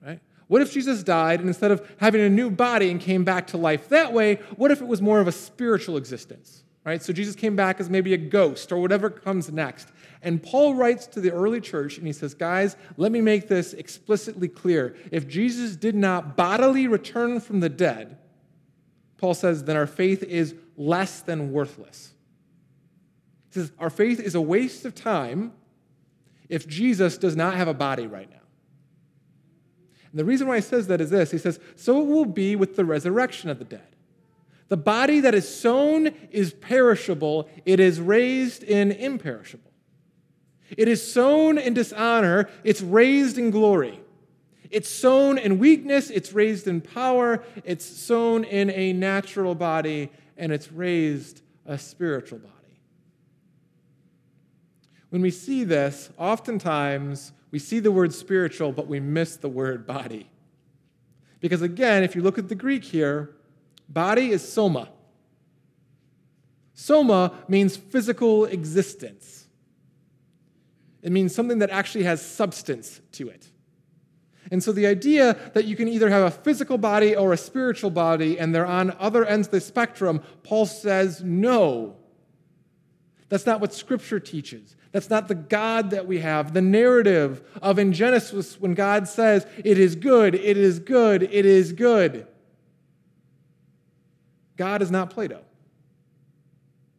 Right? 0.03 0.19
What 0.47 0.63
if 0.63 0.73
Jesus 0.73 1.03
died 1.03 1.39
and 1.39 1.47
instead 1.47 1.69
of 1.69 1.87
having 1.97 2.21
a 2.21 2.29
new 2.29 2.49
body 2.49 2.89
and 2.89 2.99
came 2.99 3.23
back 3.23 3.45
to 3.47 3.57
life 3.57 3.87
that 3.89 4.13
way, 4.13 4.39
what 4.55 4.71
if 4.71 4.81
it 4.81 4.87
was 4.87 4.99
more 4.99 5.19
of 5.19 5.27
a 5.27 5.31
spiritual 5.31 5.97
existence? 5.97 6.63
Right? 6.85 7.01
So 7.01 7.13
Jesus 7.13 7.35
came 7.35 7.55
back 7.55 7.79
as 7.79 7.89
maybe 7.89 8.13
a 8.13 8.17
ghost 8.17 8.71
or 8.71 8.77
whatever 8.77 9.09
comes 9.09 9.49
next. 9.51 9.87
And 10.21 10.43
Paul 10.43 10.75
writes 10.75 11.07
to 11.07 11.21
the 11.21 11.31
early 11.31 11.61
church 11.61 11.97
and 11.97 12.05
he 12.05 12.11
says, 12.11 12.33
Guys, 12.33 12.75
let 12.97 13.11
me 13.11 13.21
make 13.21 13.47
this 13.47 13.73
explicitly 13.73 14.49
clear. 14.49 14.95
If 15.11 15.27
Jesus 15.27 15.77
did 15.77 15.95
not 15.95 16.35
bodily 16.35 16.87
return 16.87 17.39
from 17.39 17.61
the 17.61 17.69
dead, 17.69 18.17
Paul 19.17 19.33
says, 19.33 19.63
then 19.63 19.77
our 19.77 19.87
faith 19.87 20.21
is 20.23 20.53
less 20.75 21.21
than 21.21 21.53
worthless. 21.53 22.11
He 23.49 23.61
says, 23.61 23.71
Our 23.79 23.89
faith 23.89 24.19
is 24.19 24.35
a 24.35 24.41
waste 24.41 24.83
of 24.83 24.93
time 24.93 25.53
if 26.49 26.67
Jesus 26.67 27.17
does 27.17 27.35
not 27.35 27.55
have 27.55 27.69
a 27.69 27.73
body 27.73 28.07
right 28.07 28.29
now. 28.29 28.37
And 30.11 30.19
the 30.19 30.25
reason 30.25 30.47
why 30.47 30.57
he 30.57 30.61
says 30.61 30.87
that 30.87 30.99
is 30.99 31.09
this 31.09 31.31
He 31.31 31.37
says, 31.37 31.59
So 31.77 32.01
it 32.01 32.07
will 32.07 32.25
be 32.25 32.57
with 32.57 32.75
the 32.75 32.83
resurrection 32.83 33.49
of 33.49 33.59
the 33.59 33.65
dead. 33.65 33.92
The 34.73 34.77
body 34.77 35.19
that 35.19 35.35
is 35.35 35.47
sown 35.47 36.07
is 36.31 36.51
perishable, 36.51 37.47
it 37.63 37.79
is 37.79 38.01
raised 38.01 38.63
in 38.63 38.91
imperishable. 38.91 39.69
It 40.75 40.87
is 40.87 41.13
sown 41.13 41.59
in 41.59 41.75
dishonor, 41.75 42.49
it's 42.63 42.81
raised 42.81 43.37
in 43.37 43.51
glory. 43.51 43.99
It's 44.71 44.89
sown 44.89 45.37
in 45.37 45.59
weakness, 45.59 46.09
it's 46.09 46.33
raised 46.33 46.67
in 46.67 46.81
power, 46.81 47.43
it's 47.63 47.85
sown 47.85 48.45
in 48.45 48.71
a 48.71 48.93
natural 48.93 49.53
body, 49.53 50.09
and 50.37 50.51
it's 50.51 50.71
raised 50.71 51.43
a 51.67 51.77
spiritual 51.77 52.39
body. 52.39 52.79
When 55.11 55.21
we 55.21 55.29
see 55.29 55.63
this, 55.63 56.09
oftentimes 56.17 57.31
we 57.51 57.59
see 57.59 57.77
the 57.77 57.91
word 57.91 58.11
spiritual, 58.11 58.71
but 58.71 58.87
we 58.87 58.99
miss 58.99 59.35
the 59.35 59.49
word 59.49 59.85
body. 59.85 60.31
Because 61.41 61.61
again, 61.61 62.01
if 62.01 62.15
you 62.15 62.23
look 62.23 62.39
at 62.39 62.49
the 62.49 62.55
Greek 62.55 62.83
here, 62.83 63.35
body 63.89 64.31
is 64.31 64.47
soma. 64.47 64.89
Soma 66.73 67.33
means 67.47 67.77
physical 67.77 68.45
existence. 68.45 69.47
It 71.01 71.11
means 71.11 71.35
something 71.35 71.59
that 71.59 71.69
actually 71.69 72.05
has 72.05 72.21
substance 72.21 73.01
to 73.13 73.29
it. 73.29 73.49
And 74.51 74.63
so 74.63 74.71
the 74.71 74.87
idea 74.87 75.37
that 75.53 75.65
you 75.65 75.75
can 75.75 75.87
either 75.87 76.09
have 76.09 76.23
a 76.23 76.31
physical 76.31 76.77
body 76.77 77.15
or 77.15 77.33
a 77.33 77.37
spiritual 77.37 77.89
body 77.89 78.39
and 78.39 78.53
they're 78.53 78.65
on 78.65 78.95
other 78.99 79.25
ends 79.25 79.47
of 79.47 79.51
the 79.51 79.61
spectrum, 79.61 80.21
Paul 80.43 80.65
says 80.65 81.23
no. 81.23 81.95
That's 83.29 83.45
not 83.45 83.61
what 83.61 83.73
Scripture 83.73 84.19
teaches. 84.19 84.75
That's 84.91 85.09
not 85.09 85.27
the 85.27 85.35
God 85.35 85.89
that 85.89 86.05
we 86.05 86.19
have. 86.19 86.53
The 86.53 86.61
narrative 86.61 87.41
of 87.61 87.79
in 87.79 87.93
Genesis, 87.93 88.59
when 88.59 88.75
God 88.75 89.07
says, 89.07 89.47
It 89.63 89.79
is 89.79 89.95
good, 89.95 90.35
it 90.35 90.55
is 90.55 90.79
good, 90.79 91.23
it 91.23 91.45
is 91.45 91.73
good. 91.73 92.27
God 94.57 94.81
is 94.81 94.91
not 94.91 95.09
Plato. 95.09 95.43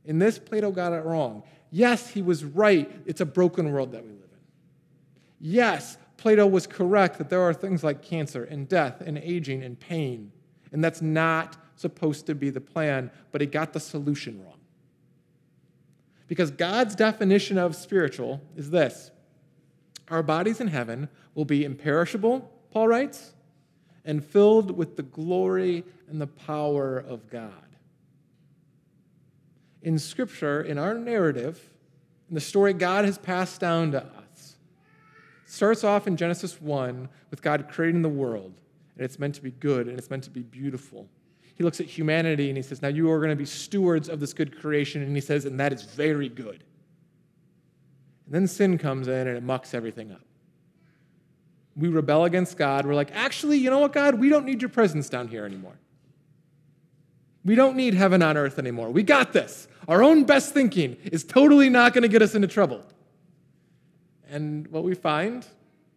In 0.04 0.18
this, 0.18 0.38
Plato 0.38 0.70
got 0.70 0.92
it 0.92 1.04
wrong. 1.04 1.42
Yes, 1.70 2.08
he 2.08 2.22
was 2.22 2.44
right. 2.44 2.90
It's 3.06 3.20
a 3.20 3.26
broken 3.26 3.72
world 3.72 3.92
that 3.92 4.02
we 4.04 4.10
live 4.10 4.20
in. 4.20 4.38
Yes, 5.40 5.96
Plato 6.16 6.46
was 6.46 6.66
correct 6.66 7.18
that 7.18 7.28
there 7.28 7.42
are 7.42 7.52
things 7.52 7.82
like 7.82 8.02
cancer 8.02 8.44
and 8.44 8.68
death 8.68 9.00
and 9.00 9.18
aging 9.18 9.62
and 9.62 9.78
pain, 9.78 10.32
and 10.72 10.82
that's 10.82 11.02
not 11.02 11.56
supposed 11.76 12.26
to 12.26 12.34
be 12.34 12.50
the 12.50 12.60
plan, 12.60 13.10
but 13.32 13.40
he 13.40 13.46
got 13.46 13.72
the 13.72 13.80
solution 13.80 14.42
wrong. 14.44 14.58
Because 16.26 16.50
God's 16.50 16.94
definition 16.94 17.58
of 17.58 17.76
spiritual 17.76 18.40
is 18.56 18.70
this 18.70 19.10
Our 20.08 20.22
bodies 20.22 20.60
in 20.60 20.68
heaven 20.68 21.08
will 21.34 21.44
be 21.44 21.64
imperishable, 21.64 22.50
Paul 22.70 22.88
writes, 22.88 23.34
and 24.04 24.24
filled 24.24 24.76
with 24.76 24.96
the 24.96 25.02
glory 25.02 25.84
and 26.08 26.20
the 26.20 26.26
power 26.26 26.98
of 26.98 27.30
God. 27.30 27.50
In 29.82 29.98
Scripture, 29.98 30.62
in 30.62 30.78
our 30.78 30.94
narrative, 30.94 31.70
in 32.28 32.34
the 32.34 32.40
story 32.40 32.72
God 32.72 33.04
has 33.04 33.18
passed 33.18 33.60
down 33.60 33.92
to 33.92 34.02
us, 34.02 34.56
starts 35.46 35.84
off 35.84 36.06
in 36.06 36.16
Genesis 36.16 36.60
1 36.60 37.08
with 37.30 37.42
God 37.42 37.68
creating 37.70 38.02
the 38.02 38.08
world, 38.08 38.54
and 38.96 39.04
it's 39.04 39.18
meant 39.18 39.34
to 39.36 39.42
be 39.42 39.50
good 39.50 39.88
and 39.88 39.98
it's 39.98 40.10
meant 40.10 40.24
to 40.24 40.30
be 40.30 40.42
beautiful 40.42 41.08
he 41.54 41.62
looks 41.62 41.80
at 41.80 41.86
humanity 41.86 42.48
and 42.48 42.56
he 42.56 42.62
says, 42.62 42.82
Now 42.82 42.88
you 42.88 43.10
are 43.10 43.18
going 43.18 43.30
to 43.30 43.36
be 43.36 43.44
stewards 43.44 44.08
of 44.08 44.20
this 44.20 44.32
good 44.32 44.58
creation. 44.58 45.02
And 45.02 45.14
he 45.14 45.20
says, 45.20 45.44
And 45.44 45.58
that 45.60 45.72
is 45.72 45.82
very 45.82 46.28
good. 46.28 46.64
And 48.26 48.34
then 48.34 48.46
sin 48.46 48.76
comes 48.76 49.06
in 49.06 49.28
and 49.28 49.36
it 49.36 49.42
mucks 49.42 49.72
everything 49.72 50.10
up. 50.10 50.22
We 51.76 51.88
rebel 51.88 52.24
against 52.24 52.56
God. 52.56 52.86
We're 52.86 52.94
like, 52.94 53.10
Actually, 53.14 53.58
you 53.58 53.70
know 53.70 53.78
what, 53.78 53.92
God? 53.92 54.16
We 54.16 54.28
don't 54.28 54.44
need 54.44 54.62
your 54.62 54.68
presence 54.68 55.08
down 55.08 55.28
here 55.28 55.44
anymore. 55.44 55.78
We 57.44 57.54
don't 57.54 57.76
need 57.76 57.94
heaven 57.94 58.22
on 58.22 58.36
earth 58.36 58.58
anymore. 58.58 58.90
We 58.90 59.02
got 59.02 59.32
this. 59.32 59.68
Our 59.86 60.02
own 60.02 60.24
best 60.24 60.54
thinking 60.54 60.96
is 61.04 61.24
totally 61.24 61.68
not 61.68 61.92
going 61.92 62.02
to 62.02 62.08
get 62.08 62.22
us 62.22 62.34
into 62.34 62.48
trouble. 62.48 62.82
And 64.30 64.66
what 64.68 64.82
we 64.82 64.94
find 64.94 65.46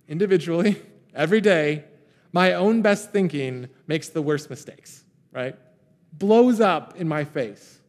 individually, 0.10 0.82
every 1.16 1.40
day, 1.40 1.86
my 2.34 2.54
own 2.54 2.82
best 2.82 3.12
thinking 3.12 3.70
makes 3.88 4.10
the 4.10 4.22
worst 4.22 4.50
mistakes 4.50 5.06
right? 5.38 5.56
Blows 6.14 6.60
up 6.60 6.96
in 6.98 7.08
my 7.08 7.24
face. 7.24 7.80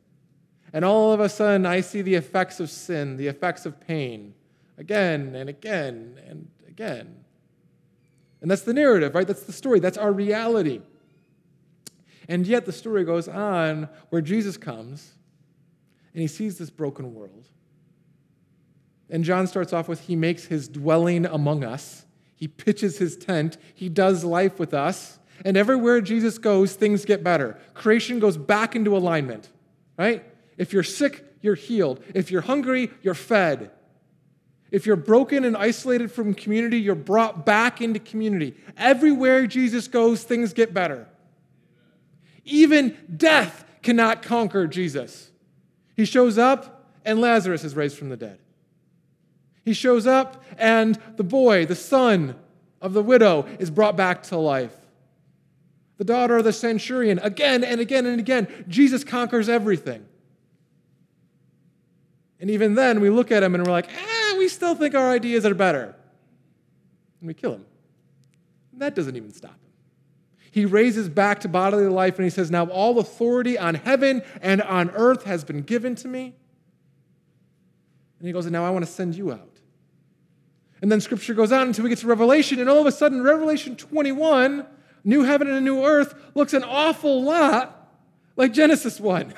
And 0.73 0.85
all 0.85 1.13
of 1.13 1.21
a 1.21 1.29
sudden, 1.31 1.65
I 1.65 1.81
see 1.81 2.03
the 2.03 2.15
effects 2.15 2.61
of 2.61 2.71
sin, 2.71 3.17
the 3.17 3.27
effects 3.27 3.65
of 3.65 3.81
pain, 3.81 4.35
again 4.77 5.35
and 5.35 5.49
again 5.49 6.21
and 6.29 6.49
again. 6.67 7.25
And 8.41 8.51
that's 8.51 8.63
the 8.63 8.73
narrative, 8.73 9.15
right? 9.15 9.27
That's 9.27 9.43
the 9.43 9.53
story. 9.53 9.81
That's 9.81 9.99
our 9.99 10.13
reality. 10.13 10.81
And 12.29 12.47
yet, 12.47 12.67
the 12.67 12.73
story 12.73 13.05
goes 13.05 13.27
on 13.27 13.89
where 14.11 14.21
Jesus 14.21 14.57
comes 14.57 15.13
and 16.13 16.21
he 16.21 16.29
sees 16.29 16.59
this 16.59 16.71
broken 16.71 17.15
world. 17.15 17.49
And 19.11 19.25
John 19.25 19.47
starts 19.47 19.73
off 19.73 19.89
with 19.89 20.01
He 20.03 20.17
makes 20.17 20.45
his 20.45 20.69
dwelling 20.69 21.25
among 21.25 21.65
us, 21.65 22.05
he 22.37 22.47
pitches 22.47 22.99
his 22.99 23.17
tent, 23.17 23.57
he 23.75 23.89
does 23.89 24.25
life 24.25 24.59
with 24.59 24.75
us. 24.75 25.19
And 25.45 25.57
everywhere 25.57 26.01
Jesus 26.01 26.37
goes, 26.37 26.75
things 26.75 27.05
get 27.05 27.23
better. 27.23 27.57
Creation 27.75 28.19
goes 28.19 28.37
back 28.37 28.75
into 28.75 28.97
alignment, 28.97 29.49
right? 29.97 30.25
If 30.57 30.73
you're 30.73 30.83
sick, 30.83 31.25
you're 31.41 31.55
healed. 31.55 32.03
If 32.13 32.33
you're 32.33 32.43
hungry, 32.43 32.91
you're 33.03 33.15
fed. 33.15 33.71
If 34.71 34.87
you're 34.87 34.97
broken 34.97 35.45
and 35.45 35.57
isolated 35.57 36.13
from 36.13 36.35
community, 36.35 36.79
you're 36.79 36.95
brought 36.95 37.47
back 37.47 37.81
into 37.81 37.99
community. 37.99 38.55
Everywhere 38.77 39.47
Jesus 39.47 39.89
goes, 39.89 40.23
things 40.23 40.53
get 40.53 40.75
better. 40.75 41.09
Even 42.45 42.97
death 43.17 43.65
cannot 43.83 44.23
conquer 44.23 44.67
Jesus. 44.67 45.31
He 45.97 46.05
shows 46.05 46.39
up, 46.39 46.93
and 47.05 47.21
Lazarus 47.21 47.65
is 47.65 47.75
raised 47.75 47.97
from 47.97 48.11
the 48.11 48.17
dead. 48.17 48.39
He 49.65 49.73
shows 49.73 50.07
up, 50.07 50.43
and 50.59 50.99
the 51.17 51.25
boy, 51.25 51.67
the 51.67 51.75
son 51.75 52.37
of 52.81 52.93
the 52.93 53.03
widow, 53.03 53.47
is 53.59 53.71
brought 53.71 53.97
back 53.97 54.23
to 54.25 54.37
life 54.37 54.79
the 55.99 56.05
daughter 56.05 56.37
of 56.37 56.45
the 56.45 56.53
centurion. 56.53 57.19
Again 57.19 57.63
and 57.63 57.81
again 57.81 58.07
and 58.07 58.19
again, 58.19 58.65
Jesus 58.69 59.05
conquers 59.05 59.49
everything. 59.49 60.07
And 62.41 62.51
even 62.51 62.77
then, 62.77 63.01
we 63.01 63.11
look 63.11 63.33
at 63.33 63.43
him 63.43 63.55
and 63.57 63.67
we're 63.67 63.73
like, 63.73 63.91
ah, 63.93 64.18
still 64.49 64.75
think 64.75 64.95
our 64.95 65.11
ideas 65.11 65.45
are 65.47 65.55
better. 65.55 65.95
And 67.21 67.29
we 67.29 67.35
kill 67.35 67.55
him. 67.55 67.67
And 68.73 68.83
that 68.83 68.95
doesn't 68.95 69.17
even 69.17 69.33
stop 69.33 69.53
him. 69.53 69.73
He 70.51 70.65
raises 70.65 71.09
back 71.09 71.41
to 71.41 71.49
bodily 71.49 71.87
life 71.87 72.17
and 72.17 72.25
he 72.25 72.31
says, 72.31 72.51
Now 72.51 72.67
all 72.67 72.99
authority 72.99 73.59
on 73.59 73.75
heaven 73.75 74.23
and 74.41 74.63
on 74.63 74.91
earth 74.91 75.25
has 75.25 75.45
been 75.45 75.63
given 75.63 75.95
to 75.97 76.09
me. 76.09 76.35
And 78.19 78.27
he 78.27 78.33
goes, 78.33 78.51
now 78.51 78.65
I 78.65 78.71
want 78.71 78.85
to 78.85 78.91
send 78.91 79.15
you 79.15 79.33
out. 79.33 79.61
And 80.83 80.91
then 80.91 81.01
scripture 81.01 81.35
goes 81.35 81.53
on 81.53 81.69
until 81.69 81.85
we 81.85 81.91
get 81.91 81.99
to 81.99 82.07
Revelation, 82.07 82.61
and 82.61 82.69
all 82.69 82.79
of 82.79 82.87
a 82.87 82.93
sudden, 82.93 83.23
Revelation 83.23 83.77
21 83.77 84.67
new 85.05 85.23
heaven 85.23 85.49
and 85.49 85.57
a 85.57 85.61
new 85.61 85.85
earth 85.85 86.15
looks 86.35 86.53
an 86.53 86.65
awful 86.65 87.23
lot 87.23 87.95
like 88.37 88.53
Genesis 88.53 89.01
1. 89.01 89.35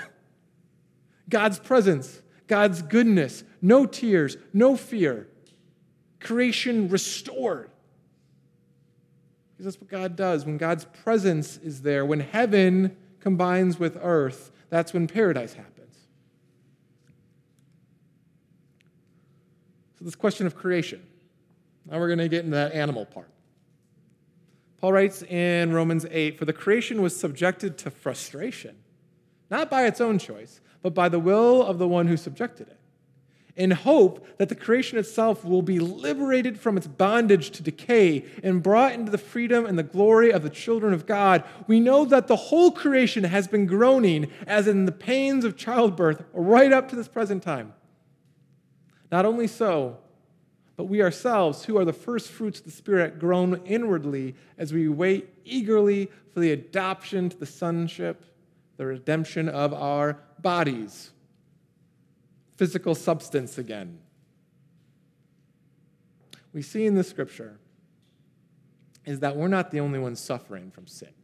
God's 1.28 1.58
presence, 1.58 2.20
God's 2.46 2.82
goodness, 2.82 3.44
no 3.62 3.86
tears, 3.86 4.36
no 4.52 4.76
fear, 4.76 5.28
creation 6.20 6.88
restored. 6.88 7.70
Because 9.52 9.74
that's 9.74 9.80
what 9.80 9.90
God 9.90 10.16
does. 10.16 10.44
When 10.44 10.56
God's 10.56 10.86
presence 10.86 11.58
is 11.58 11.82
there, 11.82 12.04
when 12.06 12.20
heaven 12.20 12.96
combines 13.20 13.78
with 13.78 13.98
earth, 14.00 14.50
that's 14.70 14.94
when 14.94 15.06
paradise 15.06 15.52
happens. 15.52 15.96
So, 19.98 20.04
this 20.04 20.14
question 20.14 20.46
of 20.46 20.56
creation. 20.56 21.06
Now 21.84 21.98
we're 21.98 22.08
going 22.08 22.20
to 22.20 22.28
get 22.28 22.44
into 22.44 22.56
that 22.56 22.72
animal 22.72 23.04
part. 23.04 23.28
Paul 24.80 24.94
writes 24.94 25.22
in 25.22 25.74
Romans 25.74 26.06
8 26.10 26.38
For 26.38 26.46
the 26.46 26.54
creation 26.54 27.02
was 27.02 27.14
subjected 27.14 27.76
to 27.78 27.90
frustration, 27.90 28.76
not 29.50 29.70
by 29.70 29.86
its 29.86 30.00
own 30.00 30.18
choice, 30.18 30.60
but 30.82 30.94
by 30.94 31.10
the 31.10 31.18
will 31.18 31.62
of 31.62 31.78
the 31.78 31.86
one 31.86 32.06
who 32.06 32.16
subjected 32.16 32.68
it, 32.68 32.79
in 33.60 33.72
hope 33.72 34.26
that 34.38 34.48
the 34.48 34.54
creation 34.54 34.96
itself 34.96 35.44
will 35.44 35.60
be 35.60 35.78
liberated 35.78 36.58
from 36.58 36.78
its 36.78 36.86
bondage 36.86 37.50
to 37.50 37.62
decay 37.62 38.24
and 38.42 38.62
brought 38.62 38.92
into 38.92 39.12
the 39.12 39.18
freedom 39.18 39.66
and 39.66 39.78
the 39.78 39.82
glory 39.82 40.32
of 40.32 40.42
the 40.42 40.48
children 40.48 40.94
of 40.94 41.04
God. 41.04 41.44
We 41.66 41.78
know 41.78 42.06
that 42.06 42.26
the 42.26 42.36
whole 42.36 42.70
creation 42.70 43.24
has 43.24 43.46
been 43.46 43.66
groaning 43.66 44.30
as 44.46 44.66
in 44.66 44.86
the 44.86 44.92
pains 44.92 45.44
of 45.44 45.58
childbirth 45.58 46.24
right 46.32 46.72
up 46.72 46.88
to 46.88 46.96
this 46.96 47.06
present 47.06 47.42
time. 47.42 47.74
Not 49.12 49.26
only 49.26 49.46
so, 49.46 49.98
but 50.78 50.84
we 50.84 51.02
ourselves, 51.02 51.66
who 51.66 51.76
are 51.76 51.84
the 51.84 51.92
first 51.92 52.30
fruits 52.30 52.60
of 52.60 52.64
the 52.64 52.70
Spirit, 52.70 53.18
groan 53.18 53.60
inwardly 53.66 54.36
as 54.56 54.72
we 54.72 54.88
wait 54.88 55.28
eagerly 55.44 56.10
for 56.32 56.40
the 56.40 56.52
adoption 56.52 57.28
to 57.28 57.36
the 57.36 57.44
sonship, 57.44 58.24
the 58.78 58.86
redemption 58.86 59.50
of 59.50 59.74
our 59.74 60.18
bodies. 60.40 61.10
Physical 62.60 62.94
substance 62.94 63.56
again. 63.56 64.00
We 66.52 66.60
see 66.60 66.84
in 66.84 66.94
the 66.94 67.02
scripture 67.02 67.58
is 69.06 69.20
that 69.20 69.34
we're 69.34 69.48
not 69.48 69.70
the 69.70 69.80
only 69.80 69.98
ones 69.98 70.20
suffering 70.20 70.70
from 70.70 70.86
sin. 70.86 71.14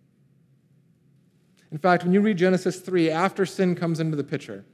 In 1.70 1.76
fact, 1.76 2.04
when 2.04 2.14
you 2.14 2.22
read 2.22 2.38
Genesis 2.38 2.80
3, 2.80 3.10
after 3.10 3.44
sin 3.44 3.74
comes 3.74 4.00
into 4.00 4.16
the 4.16 4.24
picture, 4.24 4.64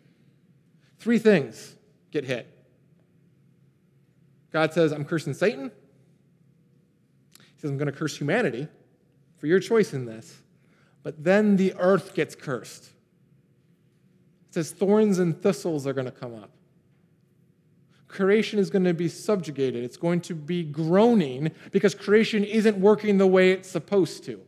three 1.00 1.18
things 1.18 1.74
get 2.12 2.22
hit. 2.22 2.46
God 4.52 4.72
says, 4.72 4.92
I'm 4.92 5.04
cursing 5.04 5.34
Satan. 5.34 5.72
He 7.40 7.60
says, 7.60 7.72
I'm 7.72 7.76
going 7.76 7.90
to 7.90 7.98
curse 7.98 8.16
humanity 8.16 8.68
for 9.36 9.48
your 9.48 9.58
choice 9.58 9.92
in 9.92 10.04
this. 10.04 10.42
But 11.02 11.24
then 11.24 11.56
the 11.56 11.74
earth 11.76 12.14
gets 12.14 12.36
cursed. 12.36 12.91
It 14.52 14.56
says, 14.56 14.70
thorns 14.70 15.18
and 15.18 15.40
thistles 15.40 15.86
are 15.86 15.94
going 15.94 16.04
to 16.04 16.10
come 16.10 16.34
up. 16.34 16.50
Creation 18.06 18.58
is 18.58 18.68
going 18.68 18.84
to 18.84 18.92
be 18.92 19.08
subjugated. 19.08 19.82
It's 19.82 19.96
going 19.96 20.20
to 20.20 20.34
be 20.34 20.62
groaning 20.62 21.52
because 21.70 21.94
creation 21.94 22.44
isn't 22.44 22.76
working 22.76 23.16
the 23.16 23.26
way 23.26 23.52
it's 23.52 23.70
supposed 23.70 24.24
to. 24.24 24.38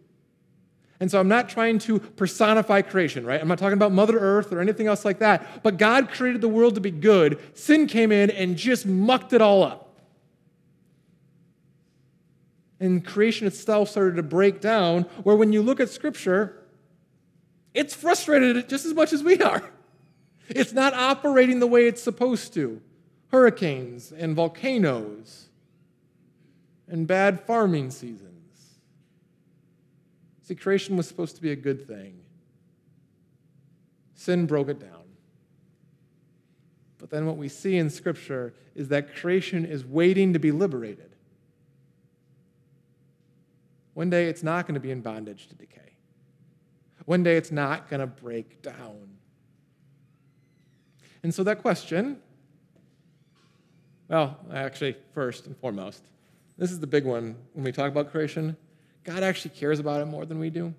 And 1.01 1.11
so 1.11 1.19
I'm 1.19 1.29
not 1.29 1.49
trying 1.49 1.79
to 1.79 2.01
personify 2.01 2.83
creation, 2.83 3.25
right? 3.25 3.41
I'm 3.41 3.49
not 3.49 3.59
talking 3.59 3.79
about 3.79 3.93
Mother 3.93 4.19
Earth 4.19 4.53
or 4.53 4.61
anything 4.61 4.89
else 4.89 5.07
like 5.07 5.21
that. 5.21 5.63
But 5.63 5.79
God 5.79 6.11
created 6.11 6.43
the 6.43 6.49
world 6.49 6.75
to 6.75 6.83
be 6.83 6.91
good. 6.91 7.41
Sin 7.55 7.87
came 7.87 8.13
in 8.13 8.29
and 8.29 8.59
just 8.59 8.85
mucked 8.85 9.33
it 9.33 9.41
all 9.41 9.63
up. 9.63 9.99
And 12.79 13.03
creation 13.03 13.47
itself 13.47 13.89
started 13.89 14.17
to 14.17 14.23
break 14.23 14.61
down, 14.61 15.05
where 15.23 15.37
when 15.37 15.55
you 15.55 15.63
look 15.63 15.81
at 15.81 15.89
Scripture, 15.89 16.63
it's 17.73 17.95
frustrated 17.95 18.69
just 18.69 18.85
as 18.85 18.93
much 18.93 19.15
as 19.15 19.23
we 19.23 19.41
are. 19.41 19.71
It's 20.49 20.73
not 20.73 20.95
operating 20.95 21.61
the 21.61 21.67
way 21.67 21.87
it's 21.87 22.03
supposed 22.03 22.55
to. 22.55 22.81
Hurricanes 23.31 24.13
and 24.13 24.37
volcanoes 24.37 25.49
and 26.89 27.07
bad 27.07 27.41
farming 27.41 27.91
seasons 27.91 28.35
See, 30.45 30.55
creation 30.55 30.97
was 30.97 31.09
supposed 31.09 31.37
to 31.37 31.43
be 31.43 31.53
a 31.53 31.57
good 31.57 31.87
thing. 31.87 32.21
Sin 34.15 34.45
broke 34.45 34.69
it 34.69 34.79
down. 34.79 34.91
But 36.99 37.09
then 37.09 37.25
what 37.25 37.39
we 37.39 37.49
see 37.49 37.77
in 37.77 37.89
Scripture 37.89 38.53
is 38.75 38.89
that 38.89 39.17
creation 39.17 39.65
is 39.65 39.87
waiting 39.87 40.35
to 40.35 40.39
be 40.39 40.53
liberated. 40.53 41.11
One 43.95 44.11
day 44.11 44.27
it's 44.27 44.43
not 44.43 44.67
going 44.67 44.75
to 44.75 44.81
be 44.81 44.91
in 44.91 45.01
bondage 45.01 45.49
to 45.49 45.55
decay. 45.55 45.81
One 47.07 47.23
day 47.23 47.37
it's 47.37 47.53
not 47.53 47.89
going 47.89 48.01
to 48.01 48.07
break 48.07 48.61
down. 48.61 49.14
And 51.25 51.35
so 51.35 51.43
that 51.45 51.63
question, 51.63 52.19
well, 54.09 54.39
actually, 54.53 54.95
first 55.15 55.47
and 55.47 55.57
foremost, 55.57 56.05
this 56.59 56.71
is 56.71 56.79
the 56.79 56.87
big 56.87 57.07
one 57.07 57.35
when 57.55 57.65
we 57.65 57.73
talk 57.73 57.91
about 57.91 58.13
creation. 58.13 58.59
God 59.05 59.23
actually 59.23 59.53
cares 59.53 59.81
about 59.81 60.03
it 60.03 60.05
more 60.05 60.27
than 60.27 60.39
we 60.39 60.51
do. 60.51 60.75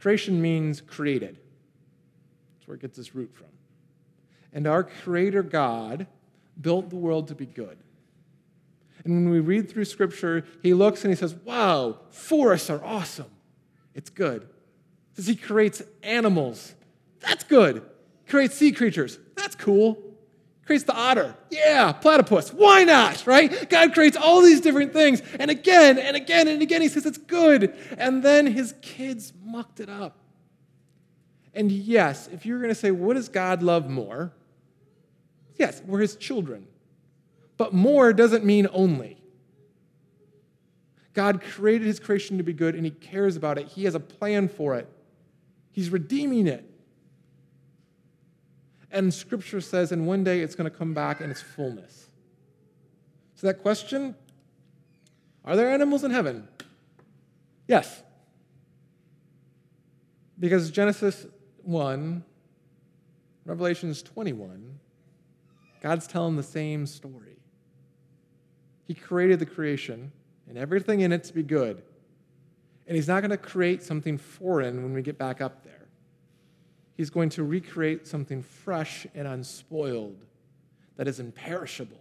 Creation 0.00 0.40
means 0.40 0.80
created. 0.80 1.38
That's 2.54 2.68
where 2.68 2.76
it 2.76 2.80
gets 2.80 2.98
its 2.98 3.14
root 3.14 3.30
from. 3.34 3.48
And 4.54 4.66
our 4.66 4.82
Creator 4.82 5.42
God 5.42 6.06
built 6.58 6.88
the 6.88 6.96
world 6.96 7.28
to 7.28 7.34
be 7.34 7.44
good. 7.44 7.76
And 9.04 9.12
when 9.12 9.28
we 9.28 9.40
read 9.40 9.70
through 9.70 9.84
Scripture, 9.84 10.46
He 10.62 10.72
looks 10.72 11.04
and 11.04 11.12
He 11.12 11.16
says, 11.16 11.34
Wow, 11.34 11.98
forests 12.08 12.70
are 12.70 12.82
awesome. 12.82 13.30
It's 13.94 14.08
good. 14.08 14.48
Says 15.12 15.26
He 15.26 15.36
creates 15.36 15.82
animals. 16.02 16.74
That's 17.20 17.44
good. 17.44 17.82
Creates 18.28 18.54
sea 18.54 18.72
creatures. 18.72 19.18
That's 19.36 19.54
cool 19.54 20.02
creates 20.66 20.84
the 20.84 20.94
otter. 20.94 21.34
Yeah, 21.48 21.92
platypus. 21.92 22.52
Why 22.52 22.84
not, 22.84 23.24
right? 23.26 23.70
God 23.70 23.94
creates 23.94 24.16
all 24.16 24.42
these 24.42 24.60
different 24.60 24.92
things. 24.92 25.22
And 25.38 25.50
again 25.50 25.96
and 25.98 26.16
again 26.16 26.48
and 26.48 26.60
again, 26.60 26.82
he 26.82 26.88
says 26.88 27.06
it's 27.06 27.18
good. 27.18 27.74
And 27.96 28.22
then 28.22 28.46
his 28.46 28.74
kids 28.82 29.32
mucked 29.44 29.80
it 29.80 29.88
up. 29.88 30.18
And 31.54 31.70
yes, 31.70 32.28
if 32.32 32.44
you're 32.44 32.58
going 32.58 32.68
to 32.68 32.74
say, 32.74 32.90
what 32.90 33.14
does 33.14 33.28
God 33.28 33.62
love 33.62 33.88
more? 33.88 34.32
Yes, 35.56 35.80
we're 35.86 36.00
his 36.00 36.16
children. 36.16 36.66
But 37.56 37.72
more 37.72 38.12
doesn't 38.12 38.44
mean 38.44 38.66
only. 38.72 39.22
God 41.14 41.40
created 41.40 41.86
his 41.86 41.98
creation 41.98 42.36
to 42.36 42.42
be 42.42 42.52
good 42.52 42.74
and 42.74 42.84
he 42.84 42.90
cares 42.90 43.36
about 43.36 43.56
it. 43.56 43.68
He 43.68 43.84
has 43.84 43.94
a 43.94 44.00
plan 44.00 44.48
for 44.48 44.74
it. 44.74 44.86
He's 45.70 45.88
redeeming 45.88 46.46
it. 46.46 46.68
And 48.90 49.12
scripture 49.12 49.60
says, 49.60 49.92
and 49.92 50.06
one 50.06 50.24
day 50.24 50.40
it's 50.40 50.54
going 50.54 50.70
to 50.70 50.76
come 50.76 50.94
back 50.94 51.20
in 51.20 51.30
its 51.30 51.42
fullness. 51.42 52.06
So, 53.34 53.46
that 53.46 53.60
question 53.62 54.14
are 55.44 55.54
there 55.54 55.70
animals 55.70 56.02
in 56.02 56.10
heaven? 56.10 56.48
Yes. 57.68 58.02
Because 60.38 60.70
Genesis 60.70 61.26
1, 61.62 62.24
Revelations 63.44 64.02
21, 64.02 64.78
God's 65.80 66.06
telling 66.08 66.36
the 66.36 66.42
same 66.42 66.84
story. 66.84 67.36
He 68.86 68.94
created 68.94 69.38
the 69.38 69.46
creation 69.46 70.10
and 70.48 70.58
everything 70.58 71.00
in 71.00 71.12
it 71.12 71.24
to 71.24 71.32
be 71.32 71.42
good. 71.42 71.82
And 72.86 72.96
He's 72.96 73.08
not 73.08 73.20
going 73.20 73.30
to 73.30 73.36
create 73.36 73.82
something 73.82 74.18
foreign 74.18 74.82
when 74.82 74.92
we 74.92 75.02
get 75.02 75.18
back 75.18 75.40
up 75.40 75.64
there. 75.64 75.75
He's 76.96 77.10
going 77.10 77.28
to 77.30 77.44
recreate 77.44 78.06
something 78.06 78.42
fresh 78.42 79.06
and 79.14 79.28
unspoiled 79.28 80.24
that 80.96 81.06
is 81.06 81.20
imperishable, 81.20 82.00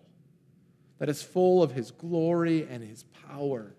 that 1.00 1.10
is 1.10 1.22
full 1.22 1.62
of 1.62 1.72
his 1.72 1.92
glory 1.92 2.66
and 2.70 2.82
his 2.82 3.04
power. 3.28 3.74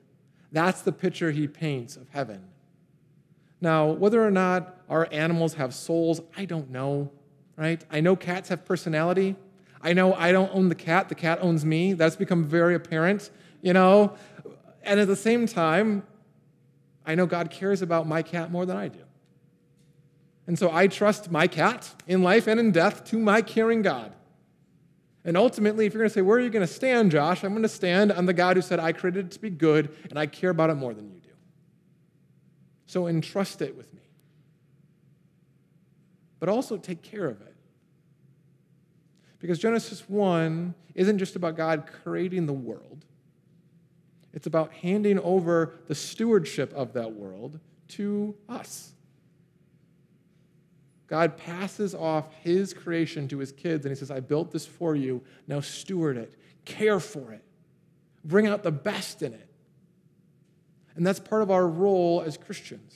That's 0.52 0.82
the 0.82 0.92
picture 0.92 1.30
he 1.30 1.48
paints 1.48 1.96
of 1.96 2.08
heaven. 2.10 2.44
Now, 3.60 3.90
whether 3.90 4.24
or 4.24 4.30
not 4.30 4.78
our 4.88 5.08
animals 5.10 5.54
have 5.54 5.74
souls, 5.74 6.20
I 6.36 6.44
don't 6.44 6.70
know, 6.70 7.10
right? 7.56 7.82
I 7.90 8.00
know 8.00 8.14
cats 8.14 8.50
have 8.50 8.66
personality. 8.66 9.36
I 9.80 9.94
know 9.94 10.12
I 10.14 10.32
don't 10.32 10.50
own 10.54 10.68
the 10.68 10.74
cat, 10.74 11.08
the 11.08 11.14
cat 11.14 11.38
owns 11.40 11.64
me. 11.64 11.94
That's 11.94 12.16
become 12.16 12.44
very 12.44 12.74
apparent, 12.74 13.30
you 13.62 13.72
know? 13.72 14.14
And 14.82 15.00
at 15.00 15.08
the 15.08 15.16
same 15.16 15.46
time, 15.46 16.02
I 17.06 17.14
know 17.14 17.24
God 17.24 17.50
cares 17.50 17.80
about 17.80 18.06
my 18.06 18.22
cat 18.22 18.50
more 18.50 18.66
than 18.66 18.76
I 18.76 18.88
do. 18.88 19.05
And 20.46 20.58
so 20.58 20.70
I 20.72 20.86
trust 20.86 21.30
my 21.30 21.46
cat 21.46 21.92
in 22.06 22.22
life 22.22 22.46
and 22.46 22.60
in 22.60 22.70
death 22.70 23.04
to 23.06 23.18
my 23.18 23.42
caring 23.42 23.82
God. 23.82 24.12
And 25.24 25.36
ultimately, 25.36 25.86
if 25.86 25.92
you're 25.92 26.02
going 26.02 26.10
to 26.10 26.14
say, 26.14 26.22
Where 26.22 26.38
are 26.38 26.40
you 26.40 26.50
going 26.50 26.66
to 26.66 26.72
stand, 26.72 27.10
Josh? 27.10 27.42
I'm 27.42 27.50
going 27.50 27.62
to 27.62 27.68
stand 27.68 28.12
on 28.12 28.26
the 28.26 28.32
God 28.32 28.56
who 28.56 28.62
said, 28.62 28.78
I 28.78 28.92
created 28.92 29.26
it 29.26 29.32
to 29.32 29.40
be 29.40 29.50
good 29.50 29.94
and 30.08 30.18
I 30.18 30.26
care 30.26 30.50
about 30.50 30.70
it 30.70 30.74
more 30.74 30.94
than 30.94 31.10
you 31.10 31.18
do. 31.18 31.30
So 32.86 33.08
entrust 33.08 33.60
it 33.60 33.76
with 33.76 33.92
me. 33.92 34.02
But 36.38 36.48
also 36.48 36.76
take 36.76 37.02
care 37.02 37.26
of 37.26 37.40
it. 37.40 37.56
Because 39.40 39.58
Genesis 39.58 40.08
1 40.08 40.74
isn't 40.94 41.18
just 41.18 41.36
about 41.36 41.56
God 41.56 41.88
creating 42.02 42.46
the 42.46 42.52
world, 42.52 43.04
it's 44.32 44.46
about 44.46 44.72
handing 44.72 45.18
over 45.20 45.74
the 45.86 45.94
stewardship 45.94 46.72
of 46.74 46.92
that 46.92 47.12
world 47.12 47.58
to 47.88 48.34
us. 48.48 48.92
God 51.08 51.36
passes 51.36 51.94
off 51.94 52.32
his 52.42 52.74
creation 52.74 53.28
to 53.28 53.38
his 53.38 53.52
kids 53.52 53.84
and 53.84 53.94
he 53.94 53.98
says, 53.98 54.10
I 54.10 54.20
built 54.20 54.50
this 54.50 54.66
for 54.66 54.96
you. 54.96 55.22
Now 55.46 55.60
steward 55.60 56.16
it, 56.16 56.34
care 56.64 56.98
for 56.98 57.32
it, 57.32 57.44
bring 58.24 58.46
out 58.46 58.62
the 58.62 58.72
best 58.72 59.22
in 59.22 59.32
it. 59.32 59.48
And 60.96 61.06
that's 61.06 61.20
part 61.20 61.42
of 61.42 61.50
our 61.50 61.66
role 61.66 62.22
as 62.26 62.36
Christians. 62.36 62.94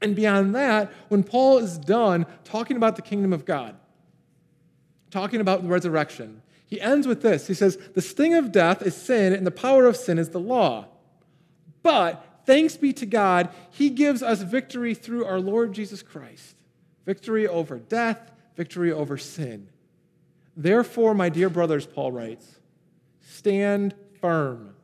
And 0.00 0.14
beyond 0.14 0.54
that, 0.54 0.92
when 1.08 1.24
Paul 1.24 1.58
is 1.58 1.76
done 1.76 2.24
talking 2.44 2.76
about 2.76 2.96
the 2.96 3.02
kingdom 3.02 3.32
of 3.32 3.44
God, 3.44 3.76
talking 5.10 5.40
about 5.40 5.62
the 5.62 5.68
resurrection, 5.68 6.40
he 6.66 6.80
ends 6.80 7.06
with 7.06 7.20
this. 7.20 7.48
He 7.48 7.54
says, 7.54 7.76
The 7.94 8.00
sting 8.00 8.34
of 8.34 8.52
death 8.52 8.82
is 8.82 8.94
sin, 8.94 9.32
and 9.32 9.44
the 9.46 9.50
power 9.50 9.86
of 9.86 9.96
sin 9.96 10.18
is 10.18 10.28
the 10.28 10.38
law. 10.38 10.86
But 11.82 12.42
thanks 12.46 12.76
be 12.76 12.92
to 12.92 13.06
God, 13.06 13.48
he 13.70 13.90
gives 13.90 14.22
us 14.22 14.42
victory 14.42 14.94
through 14.94 15.24
our 15.24 15.40
Lord 15.40 15.72
Jesus 15.72 16.02
Christ 16.02 16.54
victory 17.08 17.48
over 17.48 17.78
death, 17.78 18.32
victory 18.54 18.92
over 18.92 19.16
sin. 19.16 19.66
Therefore, 20.54 21.14
my 21.14 21.30
dear 21.30 21.48
brothers, 21.48 21.86
Paul 21.86 22.12
writes, 22.12 22.60
stand 23.22 23.94
firm, 24.20 24.74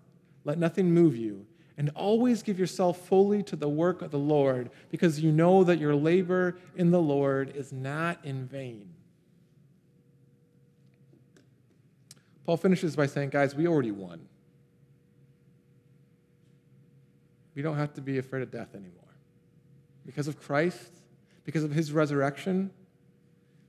let 0.43 0.57
nothing 0.57 0.91
move 0.91 1.19
you, 1.19 1.45
and 1.77 1.91
always 1.95 2.43
give 2.43 2.59
yourself 2.59 3.07
fully 3.09 3.43
to 3.43 3.57
the 3.57 3.69
work 3.69 4.01
of 4.01 4.11
the 4.11 4.19
Lord, 4.19 4.71
because 4.91 5.21
you 5.21 5.33
know 5.33 5.65
that 5.65 5.79
your 5.79 5.95
labor 5.95 6.57
in 6.77 6.91
the 6.91 6.99
Lord 6.99 7.55
is 7.55 7.75
not 7.75 8.25
in 8.25 8.47
vain. 8.47 8.89
Paul 12.47 12.57
finishes 12.57 12.97
by 12.97 13.05
saying, 13.05 13.29
guys, 13.29 13.55
we 13.55 13.67
already 13.67 13.91
won. 13.91 14.27
We 17.55 17.61
don't 17.61 17.77
have 17.77 17.93
to 17.95 18.01
be 18.01 18.17
afraid 18.17 18.43
of 18.43 18.51
death 18.51 18.75
anymore. 18.75 19.03
Because 20.07 20.27
of 20.27 20.41
Christ, 20.41 20.94
because 21.45 21.65
of 21.65 21.73
his 21.73 21.93
resurrection. 21.93 22.71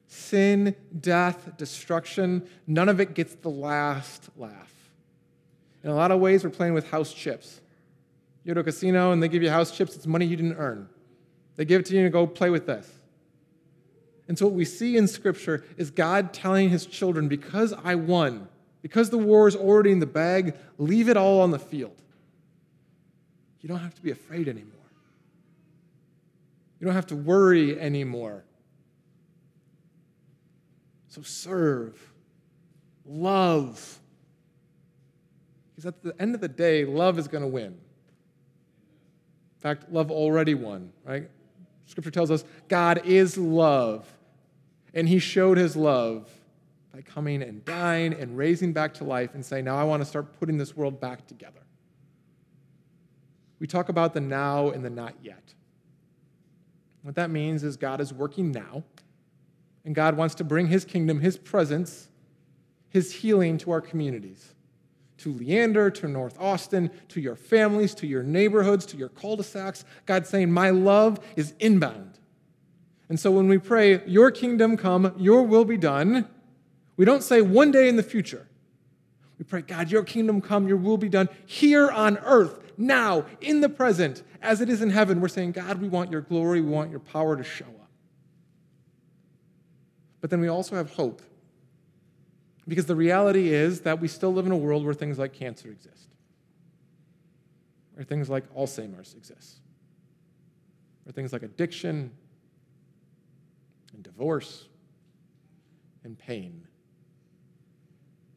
Sin, 0.08 0.76
death, 1.00 1.58
destruction, 1.58 2.48
none 2.68 2.90
of 2.90 3.00
it 3.00 3.14
gets 3.14 3.36
the 3.36 3.50
last 3.50 4.30
laugh. 4.38 4.74
In 5.84 5.90
a 5.90 5.96
lot 5.96 6.12
of 6.12 6.20
ways, 6.20 6.44
we're 6.44 6.50
playing 6.50 6.74
with 6.74 6.90
house 6.90 7.14
chips. 7.14 7.62
You 8.44 8.50
go 8.50 8.56
to 8.56 8.60
a 8.62 8.64
casino 8.64 9.12
and 9.12 9.22
they 9.22 9.28
give 9.28 9.44
you 9.44 9.50
house 9.50 9.76
chips, 9.76 9.96
it's 9.96 10.08
money 10.08 10.26
you 10.26 10.36
didn't 10.36 10.58
earn. 10.58 10.88
They 11.56 11.66
give 11.66 11.82
it 11.82 11.86
to 11.88 11.96
you 11.96 12.04
and 12.04 12.12
go 12.12 12.28
play 12.28 12.50
with 12.50 12.66
this. 12.66 12.92
And 14.28 14.38
so, 14.38 14.46
what 14.46 14.56
we 14.56 14.66
see 14.66 14.98
in 14.98 15.08
Scripture 15.08 15.64
is 15.78 15.92
God 15.92 16.34
telling 16.34 16.70
his 16.70 16.86
children, 16.86 17.28
because 17.28 17.74
I 17.84 17.96
won, 17.96 18.48
because 18.82 19.10
the 19.10 19.18
war 19.18 19.48
is 19.48 19.56
already 19.56 19.92
in 19.92 20.00
the 20.00 20.08
bag, 20.08 20.56
leave 20.78 21.10
it 21.10 21.18
all 21.18 21.42
on 21.42 21.52
the 21.52 21.60
field. 21.60 21.96
You 23.62 23.70
don't 23.70 23.80
have 23.80 23.96
to 23.96 24.02
be 24.02 24.12
afraid 24.12 24.48
anymore. 24.48 24.75
You 26.86 26.90
don't 26.90 26.98
have 26.98 27.08
to 27.08 27.16
worry 27.16 27.80
anymore. 27.80 28.44
So, 31.08 31.24
serve, 31.24 32.00
love. 33.08 34.00
Because 35.72 35.88
at 35.88 36.04
the 36.04 36.14
end 36.22 36.36
of 36.36 36.42
the 36.42 36.48
day, 36.48 36.86
love 36.86 37.18
is 37.18 37.28
going 37.28 37.42
to 37.42 37.48
win. 37.48 37.72
In 37.74 37.80
fact, 39.58 39.92
love 39.92 40.12
already 40.12 40.54
won, 40.54 40.92
right? 41.04 41.28
Scripture 41.88 42.12
tells 42.12 42.30
us 42.30 42.46
God 42.68 43.04
is 43.04 43.36
love. 43.36 44.08
And 44.94 45.10
he 45.10 45.18
showed 45.18 45.58
his 45.58 45.76
love 45.76 46.30
by 46.94 47.02
coming 47.02 47.42
and 47.42 47.66
dying 47.66 48.14
and 48.14 48.38
raising 48.38 48.74
back 48.74 48.94
to 48.96 49.06
life 49.06 49.34
and 49.34 49.44
saying, 49.44 49.66
Now 49.66 49.78
I 49.78 49.86
want 49.86 50.04
to 50.04 50.06
start 50.06 50.40
putting 50.40 50.60
this 50.60 50.78
world 50.78 51.02
back 51.02 51.26
together. 51.26 51.62
We 53.58 53.66
talk 53.66 53.90
about 53.90 54.14
the 54.14 54.22
now 54.22 54.70
and 54.70 54.86
the 54.86 54.92
not 54.92 55.16
yet. 55.24 55.56
What 57.06 57.14
that 57.16 57.30
means 57.30 57.64
is 57.64 57.78
God 57.78 58.02
is 58.02 58.12
working 58.12 58.52
now, 58.52 58.84
and 59.86 59.94
God 59.94 60.18
wants 60.18 60.34
to 60.36 60.44
bring 60.44 60.66
his 60.66 60.86
kingdom, 60.86 61.20
his 61.20 61.38
presence, 61.38 62.10
his 62.90 63.14
healing 63.14 63.60
to 63.60 63.70
our 63.70 63.82
communities 63.82 64.56
to 65.18 65.32
Leander, 65.34 65.90
to 65.92 66.08
North 66.08 66.36
Austin, 66.40 66.90
to 67.10 67.22
your 67.22 67.36
families, 67.36 67.94
to 67.96 68.08
your 68.08 68.24
neighborhoods, 68.24 68.86
to 68.88 68.98
your 68.98 69.10
cul 69.10 69.36
de 69.36 69.44
sacs. 69.44 69.86
God's 70.06 70.30
saying, 70.30 70.52
My 70.52 70.72
love 70.72 71.20
is 71.36 71.54
inbound. 71.60 72.18
And 73.08 73.20
so 73.20 73.32
when 73.32 73.48
we 73.48 73.60
pray, 73.60 74.04
Your 74.08 74.32
kingdom 74.32 74.76
come, 74.76 75.14
Your 75.18 75.44
will 75.44 75.66
be 75.66 75.78
done, 75.78 76.28
we 76.98 77.06
don't 77.06 77.24
say 77.24 77.42
one 77.42 77.72
day 77.72 77.88
in 77.88 77.98
the 77.98 78.04
future. 78.04 78.48
We 79.38 79.46
pray, 79.46 79.62
God, 79.62 79.92
Your 79.92 80.04
kingdom 80.04 80.42
come, 80.42 80.68
Your 80.68 80.78
will 80.78 80.98
be 80.98 81.10
done 81.10 81.30
here 81.46 81.92
on 81.92 82.18
earth, 82.18 82.60
now, 82.78 83.26
in 83.42 83.62
the 83.62 83.70
present, 83.70 84.24
as 84.42 84.62
it 84.62 84.70
is 84.70 84.82
in 84.82 84.90
heaven. 84.90 85.22
We're 85.22 85.28
saying, 85.28 85.54
God, 85.54 85.82
we 85.82 85.88
want 85.88 86.12
Your 86.12 86.22
glory, 86.22 86.62
we 86.62 86.70
want 86.70 86.92
Your 86.92 87.00
power 87.00 87.36
to 87.36 87.44
show 87.44 87.66
up. 87.66 87.90
But 90.22 90.30
then 90.30 90.42
we 90.42 90.48
also 90.48 90.76
have 90.76 90.92
hope. 90.92 91.22
Because 92.68 92.86
the 92.86 92.96
reality 92.96 93.54
is 93.54 93.82
that 93.82 94.02
we 94.02 94.08
still 94.08 94.34
live 94.34 94.46
in 94.46 94.52
a 94.52 94.58
world 94.58 94.84
where 94.84 94.94
things 94.94 95.20
like 95.20 95.34
cancer 95.34 95.70
exist, 95.70 96.08
where 97.94 98.04
things 98.04 98.30
like 98.30 98.52
Alzheimer's 98.56 99.14
exist, 99.14 99.60
where 101.04 101.14
things 101.14 101.32
like 101.32 101.44
addiction 101.44 102.12
and 103.94 104.04
divorce 104.04 104.66
and 106.04 106.18
pain. 106.18 106.66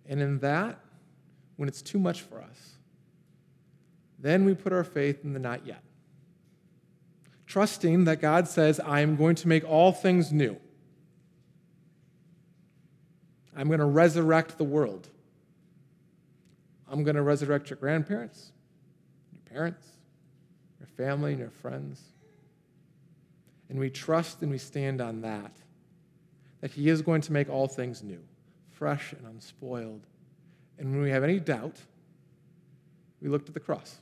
And 0.06 0.20
in 0.20 0.38
that, 0.40 0.78
when 1.56 1.68
it's 1.68 1.82
too 1.82 1.98
much 1.98 2.20
for 2.20 2.42
us, 2.42 2.77
then 4.18 4.44
we 4.44 4.54
put 4.54 4.72
our 4.72 4.84
faith 4.84 5.24
in 5.24 5.32
the 5.32 5.38
not 5.38 5.66
yet. 5.66 5.82
Trusting 7.46 8.04
that 8.04 8.20
God 8.20 8.48
says, 8.48 8.78
I 8.80 9.00
am 9.00 9.16
going 9.16 9.36
to 9.36 9.48
make 9.48 9.64
all 9.64 9.92
things 9.92 10.32
new. 10.32 10.58
I'm 13.56 13.68
going 13.68 13.80
to 13.80 13.86
resurrect 13.86 14.58
the 14.58 14.64
world. 14.64 15.08
I'm 16.90 17.04
going 17.04 17.16
to 17.16 17.22
resurrect 17.22 17.70
your 17.70 17.76
grandparents, 17.76 18.52
your 19.32 19.42
parents, 19.50 19.86
your 20.78 20.88
family, 20.88 21.32
and 21.32 21.40
your 21.40 21.50
friends. 21.50 22.02
And 23.68 23.78
we 23.78 23.90
trust 23.90 24.42
and 24.42 24.50
we 24.50 24.58
stand 24.58 25.00
on 25.00 25.22
that, 25.22 25.52
that 26.60 26.70
He 26.70 26.88
is 26.88 27.02
going 27.02 27.20
to 27.22 27.32
make 27.32 27.50
all 27.50 27.66
things 27.66 28.02
new, 28.02 28.20
fresh 28.70 29.12
and 29.12 29.26
unspoiled. 29.26 30.06
And 30.78 30.90
when 30.92 31.02
we 31.02 31.10
have 31.10 31.24
any 31.24 31.40
doubt, 31.40 31.76
we 33.20 33.28
look 33.28 33.44
to 33.46 33.52
the 33.52 33.60
cross. 33.60 33.96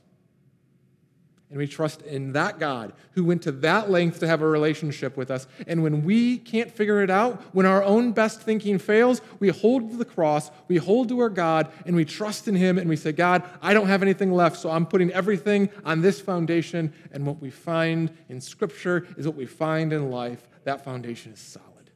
And 1.49 1.57
we 1.57 1.67
trust 1.67 2.01
in 2.01 2.33
that 2.33 2.59
God 2.59 2.91
who 3.11 3.23
went 3.23 3.41
to 3.43 3.53
that 3.53 3.89
length 3.89 4.19
to 4.19 4.27
have 4.27 4.41
a 4.41 4.47
relationship 4.47 5.15
with 5.15 5.31
us. 5.31 5.47
And 5.65 5.81
when 5.81 6.03
we 6.03 6.37
can't 6.37 6.69
figure 6.69 7.01
it 7.01 7.09
out, 7.09 7.41
when 7.53 7.65
our 7.65 7.81
own 7.83 8.11
best 8.11 8.41
thinking 8.41 8.77
fails, 8.77 9.21
we 9.39 9.47
hold 9.47 9.89
to 9.91 9.95
the 9.95 10.03
cross, 10.03 10.51
we 10.67 10.75
hold 10.75 11.07
to 11.07 11.19
our 11.19 11.29
God, 11.29 11.71
and 11.85 11.95
we 11.95 12.03
trust 12.03 12.49
in 12.49 12.55
Him, 12.55 12.77
and 12.77 12.89
we 12.89 12.97
say, 12.97 13.13
God, 13.13 13.43
I 13.61 13.73
don't 13.73 13.87
have 13.87 14.01
anything 14.01 14.33
left, 14.33 14.57
so 14.57 14.69
I'm 14.69 14.85
putting 14.85 15.09
everything 15.11 15.69
on 15.85 16.01
this 16.01 16.19
foundation. 16.19 16.93
And 17.13 17.25
what 17.25 17.41
we 17.41 17.49
find 17.49 18.11
in 18.27 18.41
Scripture 18.41 19.07
is 19.17 19.25
what 19.25 19.37
we 19.37 19.45
find 19.45 19.93
in 19.93 20.11
life. 20.11 20.49
That 20.65 20.83
foundation 20.83 21.31
is 21.31 21.39
solid. 21.39 21.91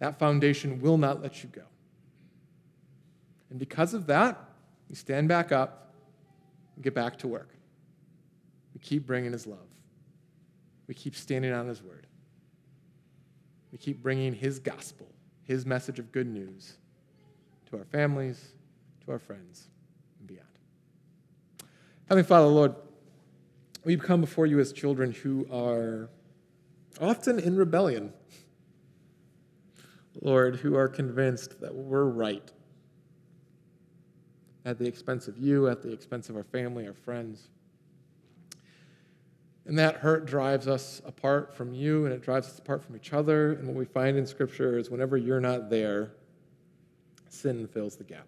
That 0.00 0.18
foundation 0.18 0.80
will 0.80 0.98
not 0.98 1.22
let 1.22 1.44
you 1.44 1.48
go. 1.50 1.62
And 3.50 3.58
because 3.60 3.94
of 3.94 4.06
that, 4.06 4.36
we 4.88 4.96
stand 4.96 5.28
back 5.28 5.52
up 5.52 5.92
and 6.74 6.82
get 6.82 6.94
back 6.94 7.16
to 7.18 7.28
work. 7.28 7.50
We 8.74 8.80
keep 8.80 9.06
bringing 9.06 9.32
His 9.32 9.46
love. 9.46 9.58
We 10.86 10.94
keep 10.94 11.14
standing 11.14 11.52
on 11.52 11.66
His 11.66 11.82
word. 11.82 12.06
We 13.72 13.78
keep 13.78 14.02
bringing 14.02 14.34
His 14.34 14.58
gospel, 14.58 15.06
His 15.42 15.64
message 15.66 15.98
of 15.98 16.12
good 16.12 16.26
news 16.26 16.74
to 17.70 17.78
our 17.78 17.84
families, 17.84 18.52
to 19.04 19.12
our 19.12 19.18
friends, 19.18 19.68
and 20.18 20.28
beyond. 20.28 20.46
Heavenly 22.08 22.26
Father, 22.26 22.46
Lord, 22.46 22.74
we 23.84 23.96
come 23.96 24.20
before 24.20 24.46
you 24.46 24.58
as 24.60 24.72
children 24.72 25.12
who 25.12 25.46
are 25.52 26.10
often 27.00 27.38
in 27.38 27.56
rebellion. 27.56 28.12
Lord, 30.20 30.56
who 30.56 30.76
are 30.76 30.88
convinced 30.88 31.60
that 31.60 31.74
we're 31.74 32.04
right 32.04 32.50
at 34.64 34.78
the 34.78 34.86
expense 34.86 35.28
of 35.28 35.38
you, 35.38 35.68
at 35.68 35.82
the 35.82 35.92
expense 35.92 36.28
of 36.28 36.36
our 36.36 36.44
family, 36.44 36.86
our 36.86 36.92
friends. 36.92 37.48
And 39.70 39.78
that 39.78 39.98
hurt 39.98 40.26
drives 40.26 40.66
us 40.66 41.00
apart 41.06 41.54
from 41.54 41.72
you 41.72 42.04
and 42.04 42.12
it 42.12 42.22
drives 42.22 42.48
us 42.48 42.58
apart 42.58 42.82
from 42.82 42.96
each 42.96 43.12
other. 43.12 43.52
And 43.52 43.68
what 43.68 43.76
we 43.76 43.84
find 43.84 44.16
in 44.16 44.26
Scripture 44.26 44.76
is 44.76 44.90
whenever 44.90 45.16
you're 45.16 45.40
not 45.40 45.70
there, 45.70 46.10
sin 47.28 47.68
fills 47.68 47.94
the 47.94 48.02
gap. 48.02 48.26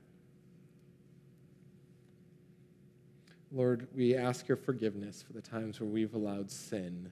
Lord, 3.50 3.88
we 3.92 4.14
ask 4.14 4.46
your 4.46 4.57
forgiveness 4.57 5.20
for 5.20 5.33
the 5.33 5.40
times 5.40 5.81
where 5.81 5.88
we've 5.90 6.14
allowed 6.14 6.48
sin 6.48 7.11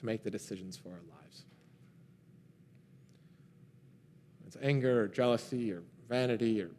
to 0.00 0.04
make 0.04 0.24
the 0.24 0.30
decisions 0.30 0.76
for 0.76 0.88
our 0.88 0.94
lives. 1.20 1.44
It's 4.48 4.56
anger 4.60 5.00
or 5.00 5.06
jealousy 5.06 5.70
or 5.70 5.84
vanity 6.08 6.60
or 6.60 6.70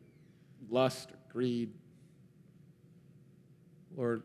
lust 0.70 1.12
or 1.12 1.18
greed. 1.32 1.72
Lord, 3.96 4.24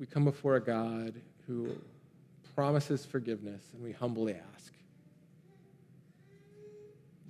we 0.00 0.06
come 0.06 0.24
before 0.24 0.56
a 0.56 0.60
God 0.60 1.12
who 1.46 1.68
promises 2.56 3.04
forgiveness, 3.04 3.62
and 3.74 3.84
we 3.84 3.92
humbly 3.92 4.34
ask. 4.54 4.72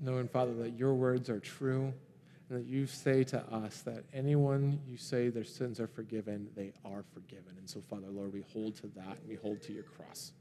Knowing, 0.01 0.29
Father, 0.29 0.55
that 0.55 0.79
your 0.79 0.95
words 0.95 1.29
are 1.29 1.41
true, 1.41 1.93
and 2.49 2.59
that 2.59 2.67
you 2.67 2.87
say 2.87 3.25
to 3.25 3.39
us 3.53 3.83
that 3.83 4.05
anyone 4.15 4.81
you 4.87 4.97
say 4.97 5.29
their 5.29 5.45
sins 5.45 5.81
are 5.81 5.89
forgiven, 5.89 6.49
they 6.57 6.73
are 6.85 7.05
forgiven. 7.13 7.57
And 7.59 7.69
so, 7.69 7.81
Father, 7.81 8.07
Lord, 8.09 8.33
we 8.33 8.45
hold 8.53 8.77
to 8.77 8.87
that, 8.97 9.19
and 9.19 9.29
we 9.29 9.35
hold 9.35 9.61
to 9.63 9.73
your 9.73 9.85
cross. 9.85 10.33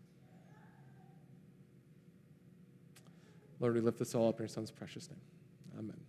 Lord, 3.60 3.74
we 3.74 3.82
lift 3.82 3.98
this 3.98 4.13
all 4.13 4.30
up 4.30 4.36
in 4.36 4.44
your 4.44 4.50
Son's 4.50 4.72
precious 4.72 5.10
name. 5.10 5.20
Amen. 5.78 6.09